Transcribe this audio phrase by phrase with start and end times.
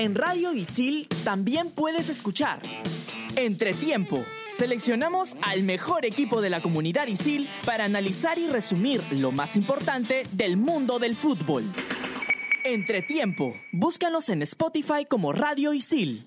[0.00, 2.62] En Radio Isil también puedes escuchar
[3.36, 4.24] Entretiempo.
[4.48, 10.22] Seleccionamos al mejor equipo de la comunidad Isil para analizar y resumir lo más importante
[10.32, 11.64] del mundo del fútbol.
[12.64, 13.54] Entretiempo.
[13.72, 16.26] Búscanos en Spotify como Radio Isil.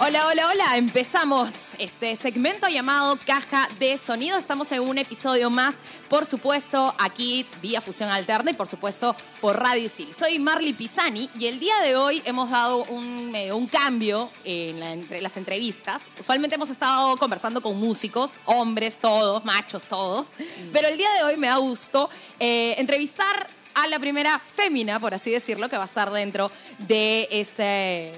[0.00, 0.76] Hola, hola, hola.
[0.78, 4.36] Empezamos este segmento llamado Caja de Sonido.
[4.36, 5.76] Estamos en un episodio más,
[6.10, 10.14] por supuesto, aquí vía Fusión Alterna y por supuesto por Radio Isil.
[10.14, 14.82] Soy Marley Pisani y el día de hoy hemos dado un, eh, un cambio en
[14.82, 16.02] entre las entrevistas.
[16.20, 20.32] Usualmente hemos estado conversando con músicos, hombres todos, machos todos,
[20.74, 25.14] pero el día de hoy me da gusto eh, entrevistar a la primera fémina, por
[25.14, 27.62] así decirlo, que va a estar dentro de este,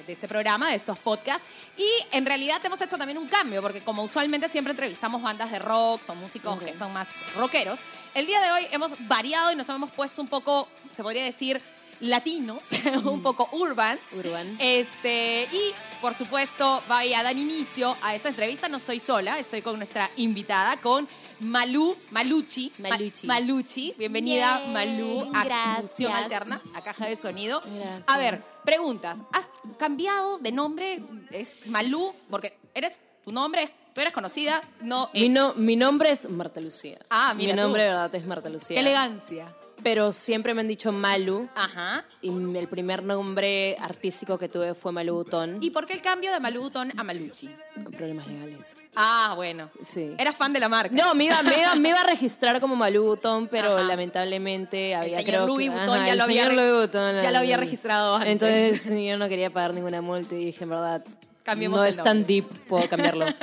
[0.07, 1.47] de este programa, de estos podcasts.
[1.77, 5.59] Y en realidad hemos hecho también un cambio, porque como usualmente siempre entrevistamos bandas de
[5.59, 7.79] rock o músicos que son más rockeros,
[8.15, 11.63] el día de hoy hemos variado y nos hemos puesto un poco, se podría decir,
[12.03, 12.63] latinos,
[13.05, 13.99] un poco urban.
[14.13, 14.57] Urban.
[14.61, 18.69] Este, y por supuesto, vaya a dar inicio a esta entrevista.
[18.69, 21.09] No estoy sola, estoy con nuestra invitada, con
[21.41, 22.73] Malú, Maluchi.
[22.79, 23.27] Ma- Maluchi.
[23.27, 23.95] Maluchi.
[23.99, 25.79] Bienvenida, Yay, Malú, a.
[25.83, 27.61] Fusión Alterna, a Caja de Sonido.
[27.65, 28.05] Gracias.
[28.07, 29.19] A ver, preguntas.
[29.33, 31.01] ¿Has cambiado de nombre?
[31.31, 32.13] ¿Es Malú?
[32.31, 35.11] Porque eres, tu nombre, es- tú eres conocida, no...
[35.15, 36.99] Mi, no- mi nombre es Marta Lucía.
[37.11, 37.65] Ah, mira Mi tú.
[37.65, 38.75] nombre de verdad es Marta Lucía.
[38.75, 39.53] Qué elegancia.
[39.83, 41.49] Pero siempre me han dicho Malu.
[41.55, 42.05] Ajá.
[42.21, 45.59] Y el primer nombre artístico que tuve fue Malu Butón.
[45.61, 47.51] ¿Y por qué el cambio de Malú Butón a Maluchi?
[47.91, 48.77] Problemas legales.
[48.95, 49.71] Ah, bueno.
[49.83, 50.15] Sí.
[50.19, 50.95] Eras fan de la marca.
[50.95, 53.83] No, me iba, me, iba, me iba a registrar como Malu Butón, pero Ajá.
[53.83, 57.39] lamentablemente había señor creo Louis que, Vuitton ya el lo había señor Louis ya lo
[57.39, 58.31] había registrado antes.
[58.31, 61.05] Entonces yo no quería pagar ninguna multa y dije, en verdad,
[61.43, 62.27] Cambiemos no el es tan nombre.
[62.35, 63.27] deep, puedo cambiarlo.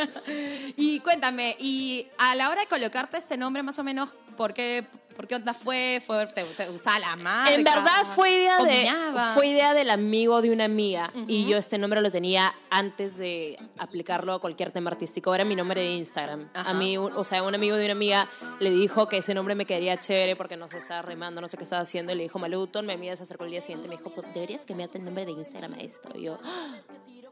[0.78, 4.86] Y cuéntame, y a la hora de colocarte este nombre, más o menos, ¿por qué,
[5.18, 6.02] por qué onda fue?
[6.06, 7.54] ¿Fue te, te usaba la marca?
[7.54, 8.88] En verdad fue idea de
[9.34, 13.58] fue idea del amigo de una amiga y yo este nombre lo tenía antes de
[13.78, 15.36] aplicarlo a cualquier tema artístico.
[15.36, 16.50] Era mi nombre de Instagram.
[16.54, 16.70] Ajá.
[16.70, 18.30] A mí, o sea, un amigo de una amiga
[18.62, 21.58] le dijo que ese nombre me quedaría chévere porque no se estaba remando, no sé
[21.58, 22.14] qué estaba haciendo.
[22.14, 24.26] Y le dijo Maluton, mi amiga se acercó el día siguiente y me dijo, "Pues,
[24.34, 26.18] deberías cambiarte el nombre de Instagram a esto.
[26.18, 26.76] Y yo, "Ah,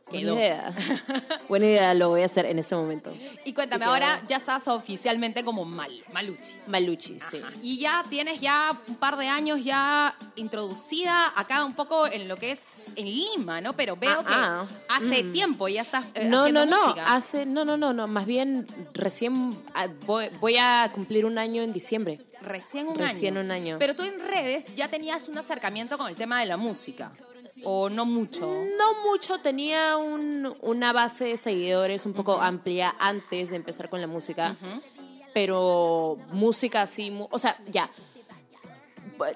[0.09, 0.33] Quedó.
[0.33, 0.73] buena idea.
[1.49, 3.11] buena idea, lo voy a hacer en este momento.
[3.45, 6.55] Y cuéntame, Y ahora ya estás oficialmente como Mal, Maluchi.
[6.67, 7.41] Maluchi, sí.
[7.61, 12.37] Y ya tienes ya un par de años ya introducida acá un poco en lo
[12.37, 12.59] que es
[12.95, 13.73] en Lima, ¿no?
[13.73, 17.13] Pero veo Ah, que hace tiempo ya estás eh, No, haciendo no, no, música.
[17.13, 21.61] hace, no, no, no, no, más bien recién ah, voy, voy a cumplir un año
[21.63, 22.19] en diciembre.
[22.41, 23.45] Recién un Recién año.
[23.45, 23.75] un año.
[23.79, 27.11] Pero tú en redes ya tenías un acercamiento con el tema de la música.
[27.63, 28.41] ¿O no mucho?
[28.41, 33.99] No mucho, tenía un- una base de seguidores un poco amplia antes de empezar con
[34.01, 34.55] la música,
[35.33, 37.89] pero música así, o sea, ya.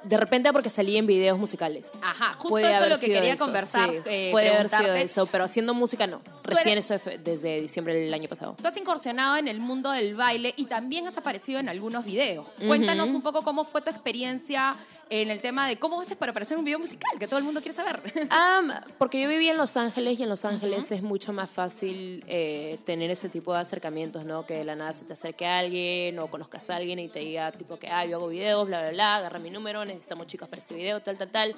[0.03, 1.85] De repente porque salí en videos musicales.
[2.03, 3.97] Ajá, justo Puede eso es lo que quería eso, conversar, sí.
[4.05, 6.21] eh, Puede haber sido eso, pero haciendo música no.
[6.43, 8.55] eres- Recién eso fue desde diciembre del año pasado.
[8.61, 12.45] Tú has incursionado en el mundo del baile y también has aparecido en algunos videos.
[12.67, 14.75] Cuéntanos un poco cómo fue tu experiencia
[15.11, 17.43] en el tema de cómo haces para aparecer en un video musical, que todo el
[17.43, 18.01] mundo quiere saber.
[18.29, 22.23] Am, porque yo vivía en Los Ángeles y en Los Ángeles es mucho más fácil
[22.27, 24.45] eh, tener ese tipo de acercamientos, ¿no?
[24.45, 27.19] Que de la nada se te acerque a alguien o conozcas a alguien y te
[27.19, 30.47] diga, tipo, que, ah, yo hago videos, bla, bla, bla, agarra mi número, necesitamos chicas
[30.47, 31.55] para este video, tal, tal, tal.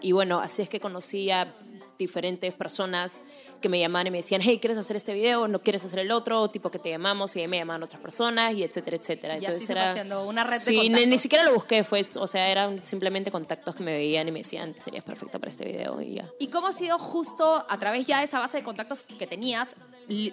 [0.00, 1.54] Y bueno, así es que conocí a
[1.98, 3.22] diferentes personas
[3.60, 5.48] que me llamaban y me decían, hey, ¿quieres hacer este video?
[5.48, 6.42] ¿No quieres hacer el otro?
[6.42, 9.38] O tipo que te llamamos y ahí me llamaban otras personas y etcétera, etcétera.
[9.38, 12.02] Y así se fue haciendo una red de sí, ni- ni siquiera lo busqué, fue,
[12.16, 15.64] o sea, eran simplemente contactos que me veían y me decían, serías perfecta para este
[15.64, 16.24] video y ya.
[16.38, 19.70] ¿Y cómo ha sido justo a través ya de esa base de contactos que tenías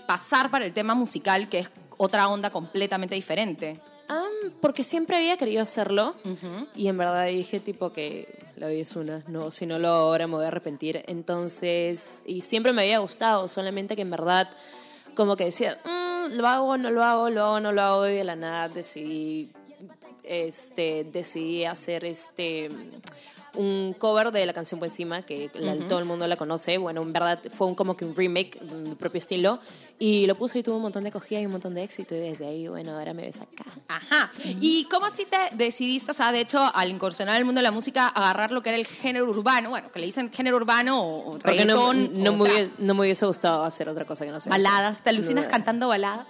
[0.06, 3.80] pasar para el tema musical, que es otra onda completamente diferente?
[4.08, 6.14] Am, porque siempre había querido hacerlo
[6.76, 8.28] y en verdad dije tipo que
[8.58, 11.04] la vida es una, no, si no lo hago ahora me voy a arrepentir.
[11.08, 14.50] Entonces, y siempre me había gustado, solamente que en verdad
[15.16, 18.14] como que decía, "Mm, lo hago, no lo hago, lo hago, no lo hago y
[18.16, 19.52] de la nada decidí,
[20.24, 22.70] este, decidí hacer este
[23.56, 27.02] un cover de la canción por encima que la- todo el mundo la conoce bueno
[27.02, 29.60] en verdad fue un, como que un remake de mi propio estilo
[30.00, 32.20] y lo puse y tuvo un montón de acogida y un montón de éxito y
[32.20, 34.32] desde ahí bueno ahora me ves acá Ajá.
[34.60, 37.64] ¿Y cómo así te decidiste, o sea, de hecho, al incursionar en el mundo de
[37.64, 41.00] la música, agarrar lo que era el género urbano, bueno, que le dicen género urbano
[41.00, 44.06] o, o Porque no, reggaetón, no, o me hubiese, no me hubiese gustado hacer otra
[44.06, 45.04] cosa que no sea baladas?
[45.04, 45.52] ¿Te alucinas No.
[45.52, 46.26] cantando baladas?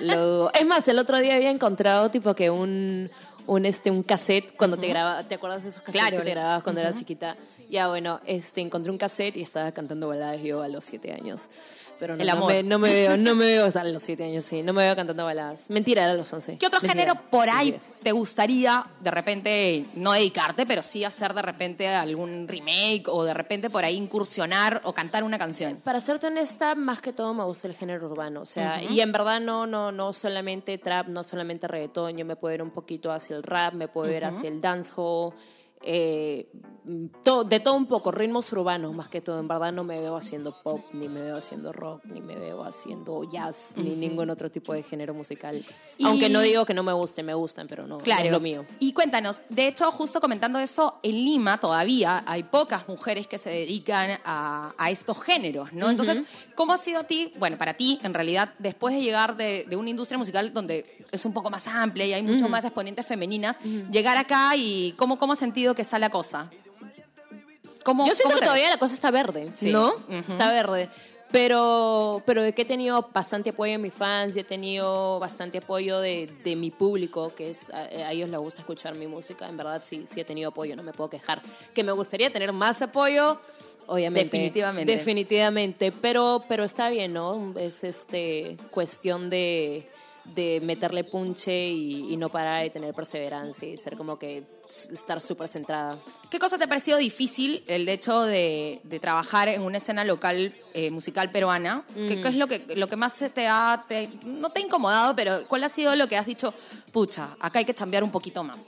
[0.00, 0.52] Lo.
[0.52, 3.10] Es más, el otro día había encontrado tipo que un,
[3.48, 6.18] un, este, un cassette cuando te grababa, ¿te acuerdas de esos cassettes Claro.
[6.18, 7.36] que te grababas cuando eras chiquita?
[7.68, 11.48] Ya bueno, este, encontré un cassette y estaba cantando baladas yo a los siete años.
[11.98, 12.52] Pero no, El no amor.
[12.52, 14.62] me, no me veo, no me veo hasta los siete años, sí.
[14.62, 15.68] No me veo cantando baladas.
[15.68, 16.58] Mentira, era a los 11.
[16.58, 17.04] ¿Qué otro Mentira.
[17.04, 17.92] género por ahí Mentiras.
[18.02, 23.34] te gustaría de repente no dedicarte, pero sí hacer de repente algún remake o de
[23.34, 25.76] repente por ahí incursionar o cantar una canción?
[25.82, 28.42] Para serte honesta, más que todo me gusta el género urbano.
[28.42, 32.16] O sea, y en verdad no, no, no solamente trap, no solamente reggaetón.
[32.16, 35.32] Yo me puedo ir un poquito hacia el rap, me puedo ir hacia el dancehall.
[35.82, 36.48] Eh,
[37.22, 39.38] to- de todo un poco, ritmos urbanos más que todo.
[39.38, 42.64] En verdad no me veo haciendo pop, ni me veo haciendo rock, ni me veo
[42.64, 45.62] haciendo jazz, ni ningún otro tipo de género musical.
[45.98, 48.24] Y- Aunque no digo que no me gusten, me gustan, pero no, no Claro.
[48.24, 48.64] es lo mío.
[48.80, 53.50] Y cuéntanos, de hecho, justo comentando eso, en Lima todavía hay pocas mujeres que se
[53.50, 55.90] dedican a, a estos géneros, ¿no?
[55.90, 56.22] Entonces,
[56.54, 59.76] ¿cómo ha sido a ti, bueno, para ti, en realidad, después de llegar de, de
[59.76, 63.58] una industria musical donde es un poco más amplia y hay mucho más exponentes femeninas,
[63.90, 66.50] llegar acá y cómo, cómo has sentido que está la cosa?
[67.84, 68.74] ¿Cómo, Yo siento cómo que todavía ves?
[68.74, 69.70] la cosa está verde, Sí.
[69.72, 69.94] ¿no?
[70.10, 70.88] Está verde.
[71.30, 75.58] Pero, pero de que he tenido bastante apoyo de mis fans y he tenido bastante
[75.58, 79.46] apoyo de, de mi público, que es a, a ellos les gusta escuchar mi música.
[79.46, 81.42] En verdad sí, sí he tenido apoyo, no me puedo quejar.
[81.74, 83.38] Que me gustaría tener más apoyo,
[83.86, 84.24] obviamente.
[84.24, 84.90] Definitivamente.
[84.96, 85.92] Definitivamente.
[85.92, 87.52] Pero, pero está bien, ¿no?
[87.58, 89.86] Es este cuestión de,
[90.34, 94.44] de meterle punche y, y no parar y tener perseverancia y ser como que
[94.92, 95.96] estar súper centrada.
[96.30, 100.54] ¿Qué cosa te ha parecido difícil el hecho de, de trabajar en una escena local
[100.74, 101.84] eh, musical peruana?
[101.94, 105.16] ¿Qué, qué es lo que, lo que más te ha, te- no te ha incomodado,
[105.16, 106.52] pero cuál ha sido lo que has dicho,
[106.92, 108.58] pucha, acá hay que cambiar un poquito más?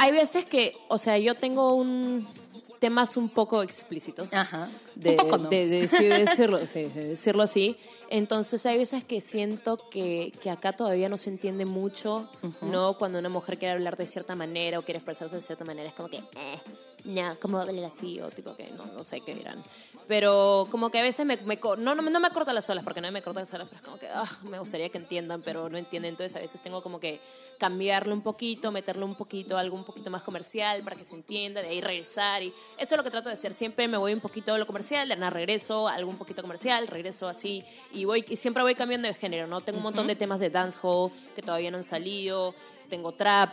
[0.00, 2.26] Hay veces que, o sea, yo tengo un
[2.78, 4.32] temas un poco explícitos.
[4.32, 4.68] Ajá.
[4.94, 5.48] De, Un poco, ¿no?
[5.48, 7.76] de- de decir- decirlo, sí, de decirlo así.
[8.10, 12.28] Entonces hay veces que siento que, que acá todavía no se entiende mucho,
[12.62, 12.96] ¿no?
[12.96, 15.94] Cuando una mujer quiere hablar de cierta manera o quiere expresarse de cierta manera, es
[15.94, 16.58] como que, eh,
[17.04, 18.20] no, ¿cómo va a hablar así?
[18.20, 19.62] O tipo que no, no sé qué dirán.
[20.08, 22.82] Pero como que a veces me, me no, no, me- no me corta las olas,
[22.82, 25.42] porque no me corta las olas, pero es como que ah, me gustaría que entiendan,
[25.42, 26.10] pero no entienden.
[26.14, 27.20] Entonces a veces tengo como que
[27.58, 31.60] cambiarlo un poquito, meterle un poquito, algo un poquito más comercial para que se entienda,
[31.60, 32.42] de ahí regresar.
[32.42, 33.52] Y eso es lo que trato de hacer.
[33.52, 36.86] Siempre me voy un poquito a lo comercial, de nada regreso algo un poquito comercial,
[36.86, 37.62] regreso así.
[37.92, 39.60] Y, voy, y siempre voy cambiando de género, ¿no?
[39.60, 42.54] Tengo un montón de temas de dancehall que todavía no han salido,
[42.88, 43.50] tengo trap,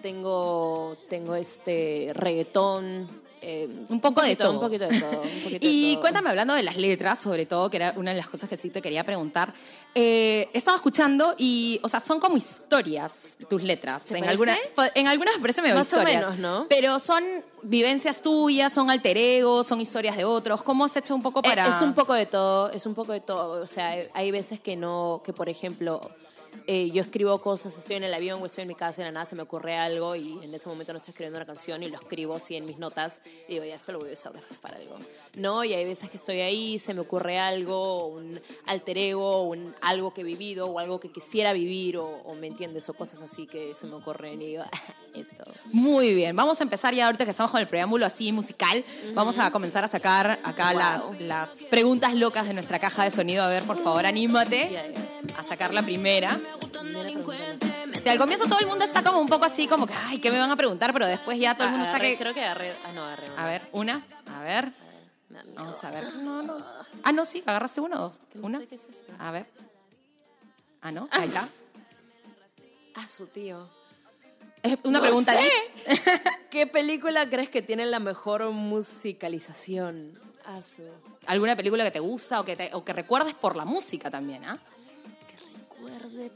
[0.00, 3.06] tengo, tengo este reggaetón.
[3.42, 4.54] Eh, Un poco de poquito, todo.
[4.54, 5.10] Un poquito de todo.
[5.22, 6.00] un poquito de Y todo.
[6.02, 8.70] cuéntame, hablando de las letras, sobre todo, que era una de las cosas que sí
[8.70, 9.52] te quería preguntar.
[9.94, 13.12] Eh, estaba escuchando y, o sea, son como historias
[13.50, 14.04] tus letras.
[14.04, 14.30] ¿Te En parece?
[14.30, 14.58] algunas,
[14.94, 16.66] en algunas parece medio Más o menos, ¿no?
[16.68, 17.22] Pero son
[17.62, 20.62] vivencias tuyas, son alter egos, son historias de otros.
[20.62, 21.68] ¿Cómo has hecho un poco Eh, para...?
[21.68, 23.62] Es un poco de todo, es un poco de todo.
[23.62, 26.00] O sea, hay veces que no, que por ejemplo,
[26.66, 29.10] eh, yo escribo cosas, estoy en el avión o estoy en mi casa y de
[29.10, 31.82] la nada se me ocurre algo y en ese momento no estoy escribiendo una canción
[31.82, 34.32] y lo escribo así en mis notas y digo, ya esto lo voy a usar
[34.32, 34.96] después para algo.
[35.34, 39.74] No, y hay veces que estoy ahí, se me ocurre algo, un alter ego, un,
[39.80, 43.22] algo que he vivido o algo que quisiera vivir o, o me entiendes, o cosas
[43.22, 44.64] así que se me ocurren y digo,
[45.14, 45.44] esto.
[45.72, 48.84] Muy bien, vamos a empezar ya ahorita que estamos con el preámbulo así musical.
[49.14, 50.78] Vamos a comenzar a sacar acá Wow.
[50.78, 53.42] las, las preguntas locas de nuestra caja de sonido.
[53.42, 55.08] A ver, por favor, anímate Ya, ya.
[55.42, 56.30] A sacar la primera.
[58.02, 60.30] Sí, al comienzo todo el mundo está como un poco así, como que, ay, ¿qué
[60.30, 60.92] me van a preguntar?
[60.92, 62.16] Pero después ya todo el mundo está Agarré- que...
[62.18, 62.74] Creo que agarré.
[62.84, 63.26] Ah, no, agarré.
[63.36, 64.02] A ver, una,
[64.34, 64.72] a ver,
[65.54, 66.14] vamos a ver.
[66.16, 66.56] No, no.
[67.04, 68.14] Ah, no, sí, agarraste uno o dos.
[68.34, 68.58] No Una.
[68.58, 69.12] sé qué es esto.
[69.18, 69.46] A ver.
[70.80, 71.48] Ah, no, ahí está.
[72.94, 73.70] Ah, su tío.
[74.62, 75.32] Es una No pregunta.
[75.32, 75.50] sé.
[76.50, 80.18] ¿Qué película crees que tiene la mejor musicalización?
[80.44, 80.82] Ah, su.
[81.26, 84.44] ¿Alguna película que te gusta o que, te- o que recuerdes por la música también,
[84.44, 84.58] ah?
[84.58, 84.71] Que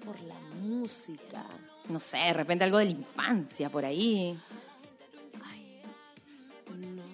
[0.04, 1.44] por la música.
[1.88, 4.38] No sé, de repente algo de la infancia por ahí.
[6.76, 7.05] No sé.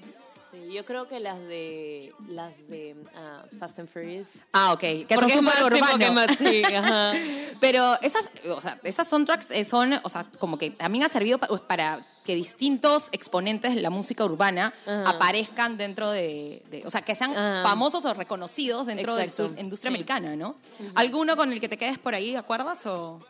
[0.73, 4.29] Yo creo que las de las de ah, Fast and Furious.
[4.53, 4.81] Ah, ok.
[4.81, 7.13] Que son Porque es más que sí, ajá.
[7.61, 11.39] Pero esas, o sea, esas soundtracks eh, son, o sea, como que también ha servido
[11.39, 15.11] pues, para que distintos exponentes de la música urbana Ajá.
[15.11, 17.63] aparezcan dentro de, de- o sea, que sean Ajá.
[17.63, 19.97] famosos o reconocidos dentro de la industria Sí.
[19.97, 20.55] americana, ¿no?
[20.95, 22.87] ¿Alguno con el que te quedes por ahí, acuerdas?
[22.87, 23.21] ¿O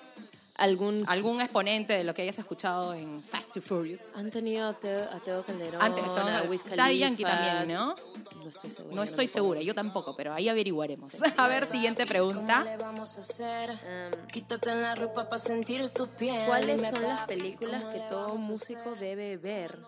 [0.63, 4.01] Algún algún exponente de lo que hayas escuchado en Fast and Furious?
[4.15, 7.97] han tenido a Teo, a Teo Calderón, Antes, a Wiz Daddy Yankee también, ¿no?
[8.37, 8.95] No estoy segura.
[8.95, 11.15] No estoy segura, yo tampoco, pero ahí averiguaremos.
[11.37, 12.63] A ver, siguiente pregunta.
[12.63, 13.71] le vamos a hacer?
[13.71, 16.47] Um, Quítate la ropa para sentir tu piel.
[16.47, 19.81] ¿Cuáles son las películas ¿cómo que todo músico debe ver?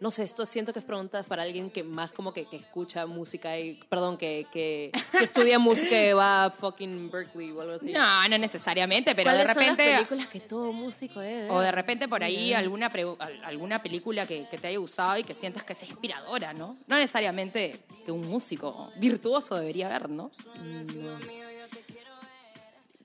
[0.00, 3.04] No sé, esto siento que es pregunta para alguien que más como que, que escucha
[3.06, 7.74] música y, perdón, que, que, que estudia música y va a fucking Berkeley o algo
[7.74, 7.90] así.
[7.92, 9.94] No, no necesariamente, pero de ¿Cuáles son las repente...
[9.96, 11.18] películas que todo músico?
[11.50, 12.54] O de repente por ahí Sí.
[12.54, 15.82] alguna, pre- al- alguna película que, que te haya gustado y que sientas que es
[15.82, 16.76] inspiradora, ¿no?
[16.86, 17.76] No necesariamente
[18.06, 20.30] que un músico virtuoso debería ver, ¿no?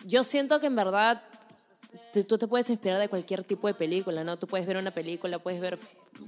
[0.06, 1.24] Yo siento que en verdad
[2.28, 4.38] tú, te puedes inspirar de cualquier tipo de película, ¿no?
[4.38, 5.76] Tú puedes ver una película, puedes ver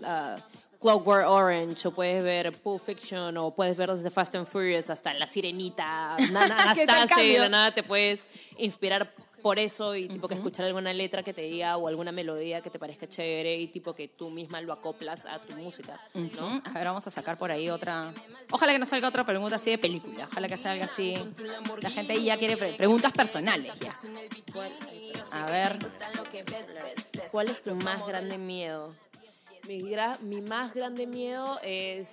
[0.02, 0.40] uh,
[0.82, 5.14] Clockwork Orange, o puedes ver Pulp Fiction, o puedes ver desde Fast and Furious hasta
[5.14, 7.40] La Sirenita, na- na- ¿Qué tal Anastasia, y de cambio?
[7.42, 8.26] la nada te puedes
[8.58, 9.14] inspirar
[9.46, 12.72] por eso y tipo que escuchar alguna letra que te diga o alguna melodía que
[12.72, 16.50] te parezca chévere y tipo que tú misma lo acoplas a tu música, ¿no?
[16.50, 16.62] ¿no?
[16.66, 18.12] A ver, vamos a sacar por ahí otra.
[18.50, 20.28] Ojalá que no salga otra pregunta así de película.
[20.32, 21.14] Ojalá que salga así.
[21.82, 23.96] La gente ahí ya quiere pre- preguntas personales ya.
[25.34, 25.78] A ver.
[27.32, 28.96] ¿Cuál es tu más grande miedo?
[29.68, 32.08] Mi, gra- mi más grande miedo es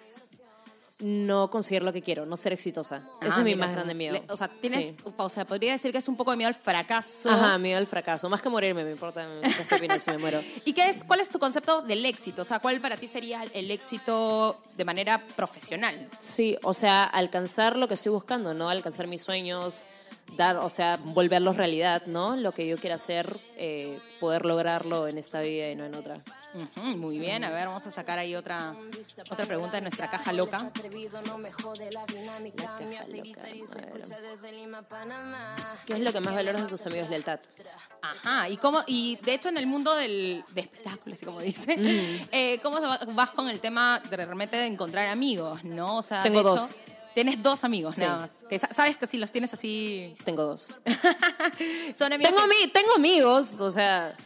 [1.03, 3.03] no conseguir lo que quiero, no ser exitosa.
[3.21, 4.15] Ese Ah, es mi más grande miedo.
[4.15, 4.85] le- O sea, tienes.
[4.87, 4.97] Sí.
[5.17, 7.29] O sea, podría decir que es un poco de miedo al fracaso.
[7.29, 8.29] Ajá, miedo al fracaso.
[8.29, 9.27] Más que morirme, me importa
[9.77, 10.41] opinas si me muero.
[10.65, 12.43] ¿Y qué es, cuál es tu concepto del éxito?
[12.43, 16.09] O sea, ¿cuál para ti sería el éxito de manera profesional?
[16.21, 18.69] Sí, o sea, alcanzar lo que estoy buscando, ¿no?
[18.69, 19.83] Alcanzar mis sueños,
[20.37, 22.37] dar, o sea, volverlos realidad, ¿no?
[22.37, 26.23] Lo que yo quiera hacer, eh, poder lograrlo en esta vida y no en otra.
[26.97, 28.75] Muy bien, a ver, vamos a sacar ahí otra,
[29.31, 30.71] otra pregunta de nuestra caja loca.
[35.87, 37.09] ¿Qué es lo que más valoras de tus amigos?
[37.11, 37.41] Lealtad.
[38.03, 41.77] Ajá, y cómo, y de hecho en el mundo del de espectáculos, así como dice,
[42.33, 45.99] eh, ¿cómo se va- vas con el tema de repente de encontrar amigos, no?
[45.99, 46.75] O sea, Tengo hecho, dos.
[47.15, 48.01] Tienes dos amigos Sí.
[48.01, 48.43] nada más.
[48.49, 50.17] Que sabes que si los tienes así.
[50.25, 50.69] Tengo dos.
[51.99, 52.35] Son amigos.
[52.35, 54.17] Tengo, que- ami- tengo amigos, o sea.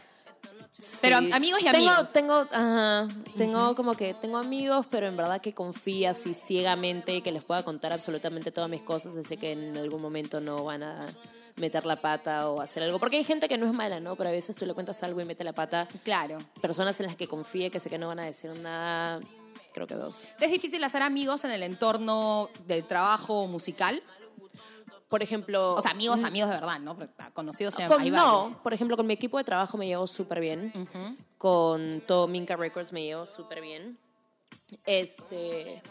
[1.01, 1.31] Pero sí.
[1.31, 2.13] amigos y tengo, amigos.
[2.13, 3.07] Tengo, ajá,
[3.37, 7.63] tengo como que tengo amigos, pero en verdad que confío así ciegamente que les pueda
[7.63, 10.99] contar absolutamente todas mis cosas, desde que en algún momento no van a
[11.55, 12.99] meter la pata o hacer algo.
[12.99, 14.15] Porque hay gente que no es mala, ¿no?
[14.15, 15.87] Pero a veces tú le cuentas algo y mete la pata.
[16.03, 16.37] Claro.
[16.61, 19.19] Personas en las que confíe que sé que no van a decir nada,
[19.73, 20.27] creo que dos.
[20.39, 24.01] ¿Es difícil hacer amigos en el entorno del trabajo musical?
[25.09, 25.75] Por ejemplo...
[25.75, 26.97] O sea, amigos, amigos de verdad, ¿no?
[27.17, 27.87] Ah, Conocidos Mm.
[27.87, 28.01] Con-
[28.51, 30.71] no, por ejemplo, con mi equipo de trabajo me llevo súper bien.
[31.37, 33.97] Con todo Minka Records me llevo súper bien.
[34.85, 35.81] Este,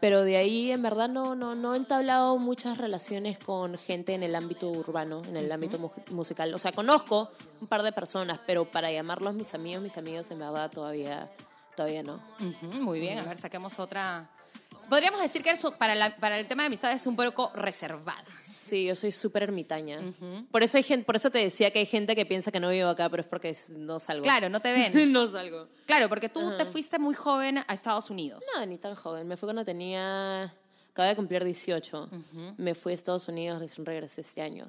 [0.00, 4.22] pero de ahí en verdad no, no, no he entablado muchas relaciones con gente en
[4.22, 6.52] el ámbito urbano, en el ámbito mu- musical.
[6.54, 7.30] O sea, conozco
[7.60, 11.30] un par de personas, pero para llamarlos mis amigos, mis amigos, en verdad todavía,
[11.76, 12.18] todavía no.
[12.80, 14.30] Muy bien, a ver, saquemos otra.
[14.88, 18.24] Podríamos decir que para, la- para el tema de amistad es un poco reservada.
[18.74, 20.00] Sí, yo soy súper ermitaña.
[20.50, 22.70] Por eso hay gente, por eso te decía que hay gente que piensa que no
[22.70, 24.24] vivo acá, pero es porque no salgo.
[24.24, 25.12] Claro, no te ven.
[25.12, 25.68] no salgo.
[25.86, 28.42] Claro, porque tú te fuiste muy joven a Estados Unidos.
[28.52, 29.28] No, ni tan joven.
[29.28, 30.52] Me fui cuando tenía.
[30.94, 32.08] Acaba de cumplir 18.
[32.56, 34.68] Me fui a Estados Unidos, recién regresé este año.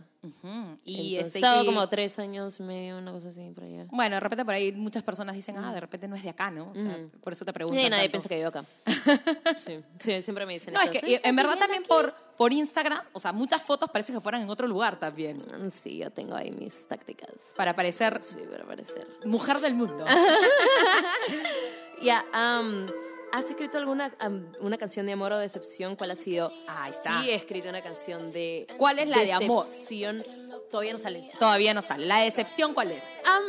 [0.83, 3.85] Y Entonces, este, y- como tres años y medio, una cosa así, por allá.
[3.91, 6.49] Bueno, de repente por ahí muchas personas dicen, ah, de repente no es de acá,
[6.49, 6.71] ¿no?
[6.71, 7.79] O sea, por eso te pregunto.
[7.79, 8.65] Sí, nadie piensa que vivo acá.
[9.63, 9.83] sí.
[9.99, 11.89] Sí, siempre me dicen No, es que ¿Tú y- estás en verdad también aquí?
[11.89, 15.37] por, por Instagram, o sea, muchas fotos parece que fueran en otro lugar también.
[15.37, 17.29] Mm, Sí, yo tengo ahí mis tácticas.
[17.55, 19.07] Para parecer Sí, para parecer.
[19.25, 20.03] mujer del mundo.
[22.01, 22.87] Ya, am,
[23.31, 25.95] ¿has escrito alguna am, una canción de amor o decepción?
[25.95, 26.51] ¿Cuál ha sido?
[26.67, 27.21] Ahí está.
[27.21, 28.67] Sí, he escrito una canción de.
[28.77, 29.65] ¿Cuál es la de amor?
[29.65, 30.23] Decepción.
[30.69, 31.31] Todavía no sale.
[31.39, 32.05] Todavía no sale.
[32.05, 33.03] La decepción, ¿cuál es?
[33.25, 33.43] Am,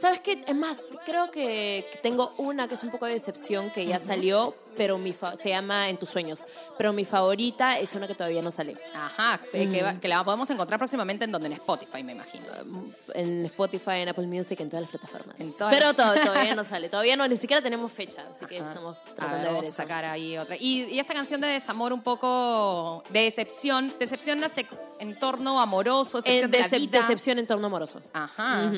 [0.00, 0.40] ¿Sabes qué?
[0.46, 4.54] Es más, creo que tengo una que es un poco de decepción que ya salió,
[4.76, 6.44] pero mi fa- se llama En tus sueños.
[6.76, 8.74] Pero mi favorita es una que todavía no sale.
[8.94, 12.46] Ajá, que, que va- que la podemos encontrar próximamente en donde en Spotify, me imagino.
[13.14, 15.40] En Spotify, en Apple Music, en todas las plataformas.
[15.40, 16.88] En todas pero las- to- todavía no sale.
[16.88, 18.22] Todavía no, ni siquiera tenemos fecha.
[18.30, 18.68] Así que Ajá.
[18.68, 19.76] estamos A ver, tratando de vamos ver a eso.
[19.76, 20.56] sacar ahí otra.
[20.56, 24.66] Y, y esta canción de desamor un poco de decepción, decepción nace
[25.00, 27.00] en torno amoroso, decepción En de la decep- vida.
[27.00, 28.00] decepción en torno amoroso.
[28.12, 28.70] Ajá.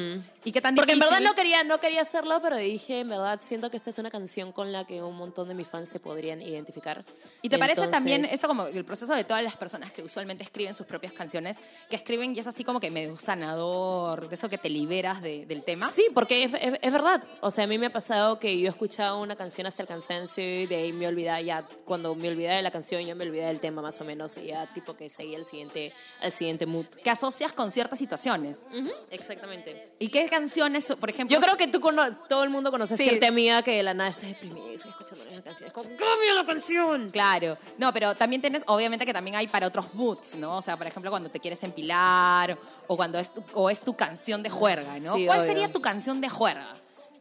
[0.45, 3.41] ¿Y qué tan Porque en verdad no quería, no quería hacerlo, pero dije, en verdad,
[3.43, 6.01] siento que esta es una canción con la que un montón de mis fans se
[6.01, 7.05] podrían identificar.
[7.43, 10.43] ¿Y te parece Entonces- también eso como el proceso de todas las personas que usualmente
[10.43, 11.57] escriben sus propias canciones,
[11.89, 15.47] que escriben y es así como que medio sanador, de eso que te liberas de-
[15.47, 15.91] del tema?
[15.91, 17.23] Sí, porque es, es- es verdad.
[17.41, 19.89] O sea, a mí me ha pasado que yo he escuchado una canción hasta el
[19.89, 23.25] cansancio y de ahí me olvidaba ya, cuando me olvidaba de la canción, yo me
[23.25, 26.67] olvidaba del tema más o menos y ya tipo que seguía el siguiente, al siguiente
[26.67, 26.87] mood.
[26.87, 28.67] Que asocias con ciertas situaciones.
[28.73, 29.93] Ujú, Exactamente.
[29.99, 31.35] ¿Y qué canciones, por ejemplo?
[31.37, 33.03] Yo creo que tú cono- todo el mundo conoce Sí.
[33.05, 35.67] a cierta amiga que de la nada está deprimida y estoy escuchando la canción.
[35.69, 37.11] Es como, ¡cambia la canción!
[37.11, 37.57] Claro.
[37.79, 40.57] No, pero también tienes, obviamente que también hay para otros moods, ¿no?
[40.57, 42.57] O sea, por ejemplo, cuando te quieres empilar
[42.87, 45.15] o cuando es tu, o es tu canción de juerga, ¿no?
[45.17, 45.49] Sí, ¿Cuál obvio.
[45.51, 46.75] sería tu canción de juerga?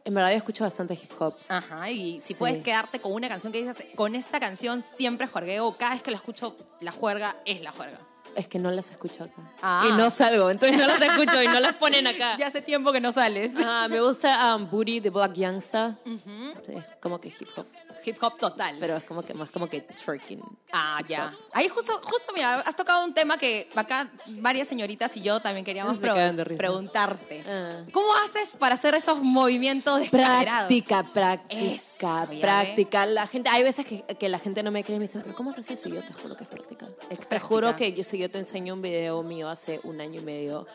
[0.04, 1.36] En verdad yo escucho bastante hip hop.
[1.48, 2.34] Ajá, y si Sí.
[2.34, 6.10] puedes quedarte con una canción que dices, con esta canción siempre juergueo, cada vez que
[6.10, 7.98] la escucho, la juerga es la juerga.
[8.36, 9.42] Es que no las escucho acá.
[9.62, 9.86] Ah.
[9.88, 12.36] Y no salgo, entonces no las escucho y no las ponen acá.
[12.38, 13.52] Ya hace tiempo que no sales.
[13.58, 15.92] Ah, me gusta um, Booty de Black Youngsta.
[16.04, 17.66] Sí, es como que hip hop.
[18.04, 18.76] Hip hop total.
[18.80, 20.40] Pero es como que más como que twerking.
[20.72, 21.32] Ah, ya.
[21.52, 25.64] Ahí justo, justo, mira, has tocado un tema que acá varias señoritas y yo también
[25.64, 27.44] queríamos pre- preguntarte.
[27.46, 27.84] Ah.
[27.92, 30.42] ¿Cómo haces para hacer esos movimientos desesperados?
[30.68, 33.06] Práctica, práctica, Eso, práctica.
[33.06, 35.34] La gente, hay veces que, que la gente no me cree y me dice, "¿Pero
[35.34, 35.88] ¿cómo se hace eso?
[35.88, 36.86] Yo te juro que es práctica.
[36.86, 37.40] te práctica.
[37.40, 40.66] juro que yo, si yo te enseño un video mío hace un año y medio,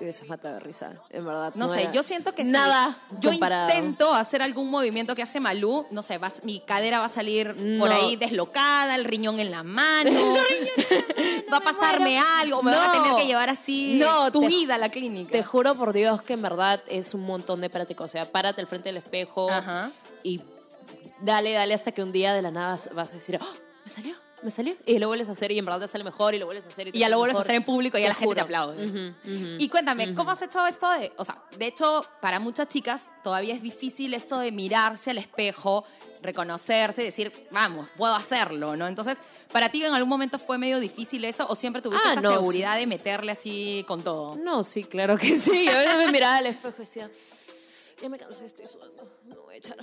[0.00, 0.94] te hubieses matado de risa.
[1.10, 1.52] En verdad.
[1.56, 2.96] No sé, era yo siento que nada.
[3.20, 3.68] Yo comparado.
[3.68, 7.48] intento hacer algún movimiento que hace Malú, no sé, vas- mi cadera va a salir
[7.78, 7.94] por No.
[7.94, 10.10] ahí deslocada, el riñón en la mano.
[11.52, 13.02] va a pasarme algo, me van a No.
[13.02, 15.32] tener que llevar así No, tu te- vida a la clínica.
[15.32, 18.02] Te juro por Dios que en verdad es un montón de práctica.
[18.04, 19.90] O sea, párate al frente del espejo Ajá.
[20.22, 20.40] y
[21.20, 23.52] dale, dale hasta que un día de la nada vas, vas a decir, "Oh,
[23.84, 24.74] me salió, me salió.
[24.86, 26.68] Y lo vuelves a hacer y en verdad te sale mejor y lo vuelves a
[26.68, 26.88] hacer.
[26.88, 28.40] Y, te y ya lo vuelves a hacer en público y ya la gente te
[28.40, 28.84] aplaude.
[28.84, 29.14] Ujú.
[29.58, 33.54] Y cuéntame, ¿cómo has hecho esto de, o sea, de hecho, para muchas chicas todavía
[33.54, 35.84] es difícil esto de mirarse al espejo,
[36.22, 38.86] reconocerse y decir, vamos, puedo hacerlo, ¿no?
[38.86, 39.18] Entonces,
[39.52, 42.32] ¿para ti en algún momento fue medio difícil eso o siempre tuviste Ah, esa no,
[42.32, 44.36] seguridad de meterle así con todo?
[44.36, 45.66] No, sí, claro que sí.
[45.66, 47.10] Yo me miraba al espejo y decía,
[48.02, 49.76] ya me cansé, estoy sudando, me voy a echar.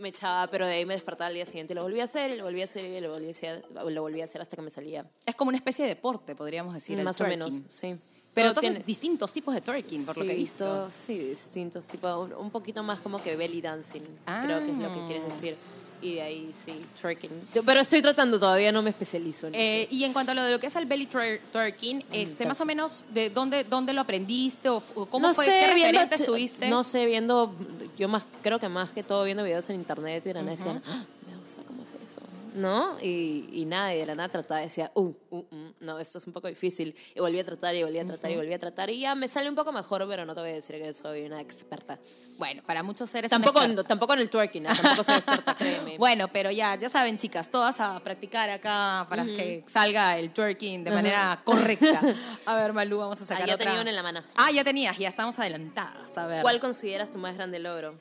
[0.00, 2.36] Me echaba, pero de ahí me despertaba al día siguiente lo volví a hacer, y
[2.36, 4.62] lo volví a hacer, y lo volví a hacer, lo volví a hacer hasta que
[4.62, 5.04] me salía.
[5.26, 6.98] Es como una especie de deporte, podríamos decir.
[6.98, 7.94] el Más o menos, sí.
[8.32, 10.64] Pero Todo entonces, tiene- distintos tipos de twerking, por lo que he visto.
[10.64, 14.02] todo- sí, distintos, tipo, un, un poquito más como que belly dancing,
[14.44, 15.34] creo que es lo que quieres Ah.
[15.34, 15.56] decir.
[16.02, 17.30] Y de ahí sí, twerking.
[17.66, 19.94] Pero estoy tratando, todavía no me especializo en Eh, eso.
[19.94, 22.60] y en cuanto a lo de lo que es el belly twer- twerking, este, más
[22.60, 25.44] o menos, ¿de dónde, dónde lo aprendiste o, o cómo no fue?
[25.44, 26.68] sé, ¿Qué viendo, referentes tuviste?
[26.70, 27.54] No sé, viendo,
[27.98, 30.56] yo más, creo que más que todo viendo videos en internet y de la nada
[30.56, 32.20] decían, "Ah, me gusta cómo hace eso,
[32.54, 32.98] ¿no?
[33.00, 35.46] Y, y nada, y de la nada trataba, decía, uh, uh, uh,
[35.80, 36.94] no, esto es un poco difícil.
[37.14, 39.28] Y volví a tratar, y volví a tratar, y volví a tratar, y ya me
[39.28, 41.98] sale un poco mejor, pero no te voy a decir que soy una experta.
[42.38, 44.72] Bueno, para muchos seres Tampoco, tampoco en el twerking, ¿ah?
[44.74, 45.96] tampoco soy experta, créeme.
[45.98, 50.82] Bueno, pero ya, ya saben, chicas, todas a practicar acá para que salga el twerking
[50.84, 52.00] de manera correcta.
[52.46, 53.66] A ver, Malú, vamos a sacar Ah, ya otra.
[53.66, 54.22] tenía una en la mano.
[54.36, 56.16] Ah, ya tenías, ya estamos adelantadas.
[56.16, 56.42] A ver.
[56.42, 57.94] ¿Cuál consideras tu más grande logro?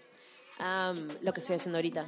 [0.60, 2.06] Am, lo que estoy haciendo ahorita.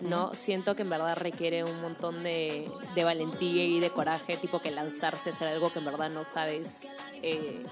[0.00, 4.60] No, siento que en verdad requiere un montón de, de valentía y de coraje, tipo
[4.60, 6.88] que lanzarse a hacer algo que en verdad no sabes
[7.22, 7.62] eh,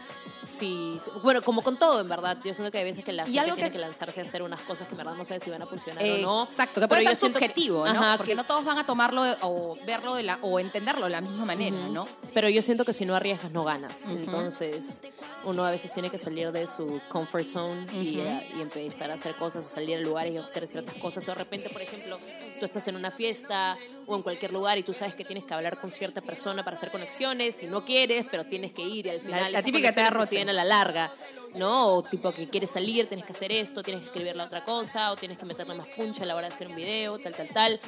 [0.43, 0.99] si...
[1.23, 2.39] Bueno, como con todo, en verdad.
[2.43, 3.79] Yo siento que hay veces que la gente algo tiene que- que...
[3.79, 6.25] lanzarse a hacer unas cosas que en verdad no sabes si van a funcionar Eh,
[6.25, 6.45] o no.
[6.45, 7.91] Exacto, que Pero puede ser que- subjetivo, ¿no?
[8.01, 11.11] Ajá, Porque que- no todos van a tomarlo o verlo de la, o entenderlo de
[11.11, 12.07] la misma manera, ¿no?
[12.33, 13.93] Pero yo siento que si no arriesgas, no ganas.
[14.09, 15.03] Entonces,
[15.45, 19.15] uno a veces tiene que salir de su comfort zone y, eh, y empezar a
[19.15, 21.27] hacer cosas o salir a lugares y hacer ciertas cosas.
[21.29, 21.98] O de repente, por ejemplo,
[22.59, 25.55] tú estás en una fiesta o en cualquier lugar y tú sabes que tienes que
[25.55, 29.11] hablar con cierta persona para hacer conexiones y no quieres, pero tienes que ir y
[29.11, 31.11] al final la esas típica te a la larga.
[31.55, 31.95] ¿No?
[31.95, 35.13] O tipo que quieres salir, tienes que hacer esto, tienes que escribir la otra cosa,
[35.13, 37.49] o tienes que meterle más puncha a la hora de hacer un video, tal, tal,
[37.49, 37.81] tal.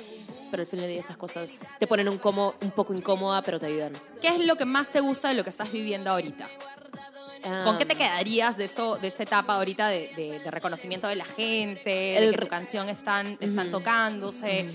[0.51, 3.93] Pero al final esas cosas te ponen un, como, un poco incómoda, pero te ayudan.
[4.23, 6.49] ¿Qué es lo que más te gusta de lo que estás viviendo ahorita?
[7.65, 11.09] ¿Con qué te Ah, quedarías de esto, de esta etapa ahorita de, de- de reconocimiento
[11.09, 14.69] de la gente, de que tu canción están, están tocándose?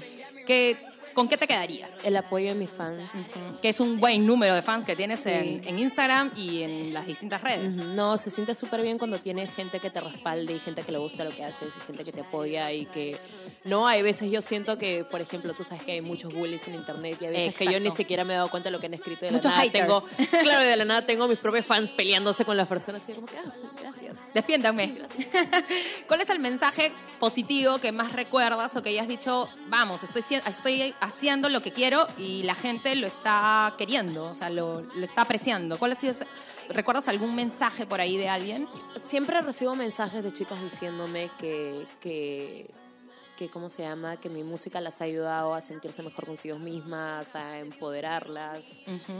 [0.47, 0.75] ¿Qué,
[1.15, 1.91] ¿Con qué te quedarías?
[2.03, 3.09] El apoyo de mis fans.
[3.61, 5.29] Que es un buen número de fans que tienes Sí.
[5.31, 7.75] en, en Instagram y en las distintas redes.
[7.77, 10.97] No, se siente súper bien cuando tienes gente que te respalde y gente que le
[10.97, 13.17] gusta lo que haces y gente que te apoya y que...
[13.63, 16.75] No, hay veces yo siento que, por ejemplo, tú sabes que hay muchos bullies en
[16.75, 18.87] internet y hay veces que yo ni siquiera me he dado cuenta de lo que
[18.87, 19.85] han escrito de Muchos la nada haters.
[19.85, 20.05] tengo...
[20.45, 23.27] Claro, de la nada tengo mis propios fans peleándose con las personas y yo como
[23.27, 23.53] que, ah,
[24.35, 24.95] Defiéndanme.
[26.07, 30.93] ¿Cuál es el mensaje positivo que más recuerdas o que hayas dicho, vamos, estoy, estoy
[30.99, 35.21] haciendo lo que quiero y la gente lo está queriendo, o sea, lo, lo está
[35.21, 35.79] apreciando?
[35.79, 36.27] ¿Cuál ha sido ese-
[36.69, 38.67] ¿Recuerdas algún mensaje por ahí de alguien?
[39.01, 42.69] Siempre recibo mensajes de chicas diciéndome que, que,
[43.35, 44.17] que, ¿cómo se llama?
[44.17, 48.63] Que mi música las ha ayudado a sentirse mejor consigo mismas, a empoderarlas.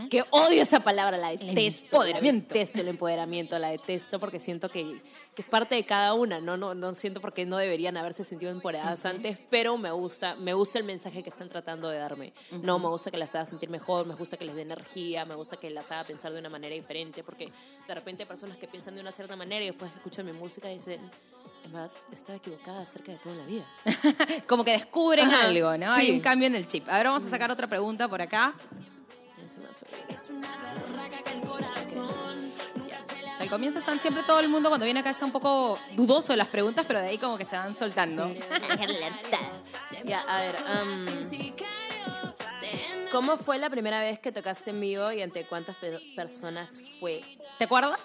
[0.10, 1.86] Que odio esa palabra, la detesto.
[1.86, 2.54] empoderamiento.
[2.54, 5.02] La detesto el empoderamiento, la detesto porque siento que,
[5.36, 6.58] que es parte de cada una, ¿no?
[6.58, 10.54] No, no siento por qué no deberían haberse sentido empoderadas antes, pero me gusta, me
[10.54, 12.34] gusta el mensaje que están tratando de darme.
[12.52, 15.36] No, me gusta que las haga sentir mejor, me gusta que les dé energía, me
[15.36, 17.52] gusta que las haga pensar de una manera diferente, porque
[17.88, 20.34] de repente hay personas que piensan de una cierta manera y después que escuchan mi
[20.34, 21.02] música dicen,
[21.66, 23.66] en verdad, estaba equivocada acerca de todo en la vida.
[24.48, 25.88] Como que descubren Ajá, algo, ¿no?
[25.96, 26.02] sí.
[26.02, 26.88] Hay un cambio en el chip.
[26.90, 28.54] A ver, vamos a sacar otra pregunta por acá.
[33.40, 36.38] Al comienzo están siempre todo el mundo, cuando viene acá está un poco dudoso de
[36.38, 38.34] las preguntas, pero de ahí como que se van soltando.
[40.06, 40.56] Ya, a ver.
[40.68, 41.06] am,
[43.12, 47.22] ¿Cómo fue la primera vez que tocaste en vivo y ante cuántas pe- personas fue?
[47.58, 48.00] ¿Te acuerdas?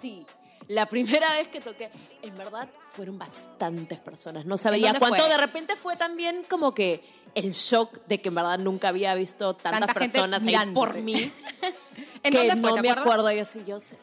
[0.00, 0.24] Sí.
[0.68, 1.90] La primera vez que toqué,
[2.22, 4.44] en verdad fueron bastantes personas.
[4.44, 5.16] No sabía cuánto.
[5.16, 5.28] fue?
[5.28, 7.02] De repente fue también como que
[7.34, 11.14] el shock de que en verdad nunca había visto tantas Tanta personas ahí por mí.
[12.22, 12.70] ¿En que dónde fue?
[12.70, 13.32] no ¿Te me acuerdo.
[13.32, 13.96] Yo sí, yo sé.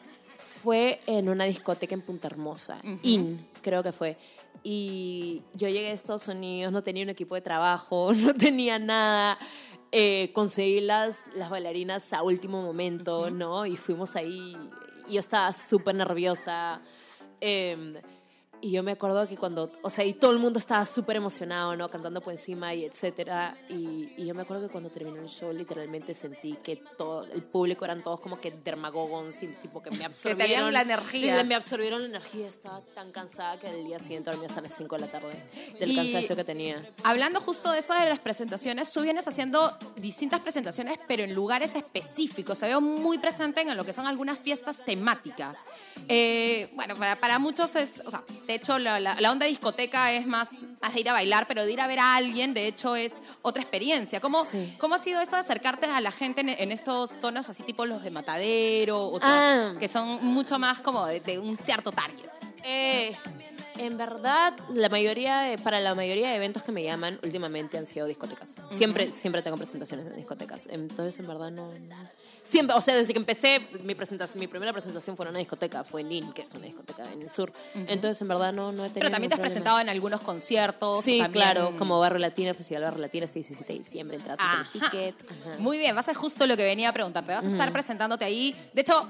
[0.62, 2.78] Fue en una discoteca en Punta Hermosa.
[3.02, 4.16] IN, creo que fue.
[4.64, 9.38] Y yo llegué a Estados Unidos, no tenía un equipo de trabajo, no tenía nada.
[9.92, 13.66] Eh, conseguí las, las bailarinas a último momento, ¿no?
[13.66, 14.56] Y fuimos ahí.
[15.08, 16.80] Yo estaba súper nerviosa.
[17.40, 17.94] Em,
[18.60, 21.76] y yo me acuerdo que cuando, o sea, y todo el mundo estaba súper emocionado,
[21.76, 21.88] ¿no?
[21.88, 23.56] Cantando por encima y etcétera.
[23.68, 27.42] Y, y yo me acuerdo que cuando terminó el show, literalmente sentí que todo el
[27.42, 30.72] público eran todos como que dermagogons y tipo que me absorbieron.
[30.72, 31.44] la energía.
[31.44, 32.46] Me absorbieron la energía.
[32.48, 35.42] Estaba tan cansada que el día siguiente dormí hasta las 5 de la tarde
[35.78, 36.84] del Y- cansancio que tenía.
[37.04, 41.74] Hablando justo de eso de las presentaciones, tú vienes haciendo distintas presentaciones, pero en lugares
[41.74, 42.58] específicos.
[42.58, 45.56] Se veo muy presente en lo que son algunas fiestas temáticas.
[46.08, 50.12] Eh, bueno, para, para muchos es, o sea, de hecho la, la- la onda discoteca
[50.12, 50.48] es más,
[50.82, 53.14] más de ir a bailar, pero de ir a ver a alguien, de hecho, es
[53.42, 54.20] otra experiencia.
[54.20, 54.74] ¿Cómo, Sí.
[54.78, 57.86] cómo ha sido esto de acercarte a la gente en, en estos tonos así tipo
[57.86, 59.72] los de Matadero, o Ah.
[59.80, 62.26] que son mucho más como de, de un cierto target?
[62.62, 63.16] Eh,
[63.78, 67.86] en verdad, la mayoría de- para la mayoría de eventos que me llaman últimamente han
[67.86, 68.48] sido discotecas.
[68.70, 70.62] Siempre, siempre tengo presentaciones en discotecas.
[70.68, 71.72] Entonces, en verdad, no.
[71.72, 71.96] no.
[72.42, 75.82] Siempre, o sea, desde que empecé, mi presentación, mi primera presentación fue en una discoteca,
[75.82, 77.52] fue en NIN, que es una discoteca en el sur.
[77.74, 78.94] Entonces, en verdad, no, no he tenido.
[79.00, 79.90] Pero también te has ningún presentado problema.
[79.90, 81.04] en algunos conciertos.
[81.04, 84.68] Sí, también- claro, como Barrio Latino, Festival Barrio Latino, este 17 de diciembre, a Ajá.
[84.72, 85.14] ticket.
[85.28, 85.56] Ajá.
[85.58, 87.32] Muy bien, vas a justo lo que venía a preguntarte.
[87.34, 88.54] Vas a estar presentándote ahí.
[88.74, 89.08] De hecho,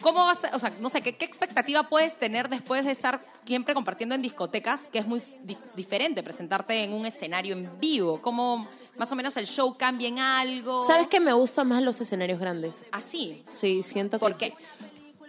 [0.00, 3.20] ¿cómo vas a, o sea, no sé, ¿qué, qué expectativa puedes tener después de estar
[3.46, 8.20] siempre compartiendo en discotecas, que es muy di- diferente presentarte en un escenario en vivo?
[8.22, 10.86] ¿Cómo más o menos el show cambia en algo?
[10.86, 12.86] ¿Sabes que me gustan más los escenarios grandes?
[12.92, 13.42] Así.
[13.46, 14.20] Sí, siento que...
[14.20, 14.54] ¿Por qué?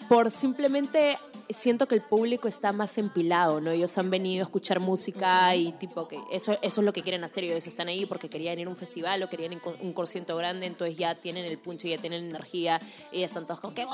[0.08, 3.72] Por simplemente siento que el público está más empilado, ¿no?
[3.72, 7.24] Ellos han venido a escuchar música y tipo que eso, eso es lo que quieren
[7.24, 7.44] hacer.
[7.44, 10.68] Ellos están ahí porque querían ir a un festival o querían ir un concierto grande,
[10.68, 12.80] entonces ya tienen el puncho, ya tienen energía
[13.12, 13.94] y ya están todos como que ¡wow!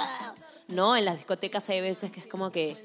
[0.70, 0.98] ¿No?
[0.98, 2.76] En las discotecas hay veces que es como que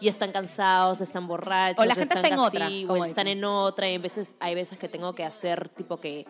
[0.00, 1.84] ya están cansados, están borrachos.
[1.84, 3.98] O la gente están está en otra, así, como o están en otra y a
[3.98, 6.26] veces, hay veces que tengo que hacer tipo que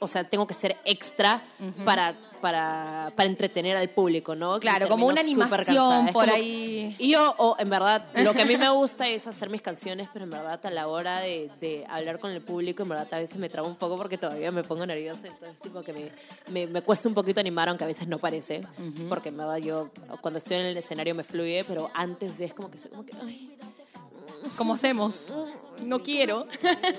[0.00, 1.42] o sea, tengo que ser extra
[1.84, 4.60] para, para, para entretener al público, ¿no?
[4.60, 6.94] Claro, como una animación por como- ahí.
[6.98, 10.08] Y yo, o en verdad, lo que a mí me gusta es hacer mis canciones,
[10.12, 13.18] pero en verdad a la hora de, de hablar con el público, en verdad a
[13.18, 16.10] veces me trabo un poco porque todavía me pongo nerviosa, entonces tipo que me,
[16.48, 18.60] me, me cuesta un poquito animar, aunque a veces no parece,
[19.08, 19.88] porque en verdad yo
[20.20, 23.06] cuando estoy en el escenario me fluye, pero antes de es como que, soy como
[23.06, 23.56] que ay,
[24.56, 25.32] ¿Cómo hacemos?
[25.84, 26.48] No quiero.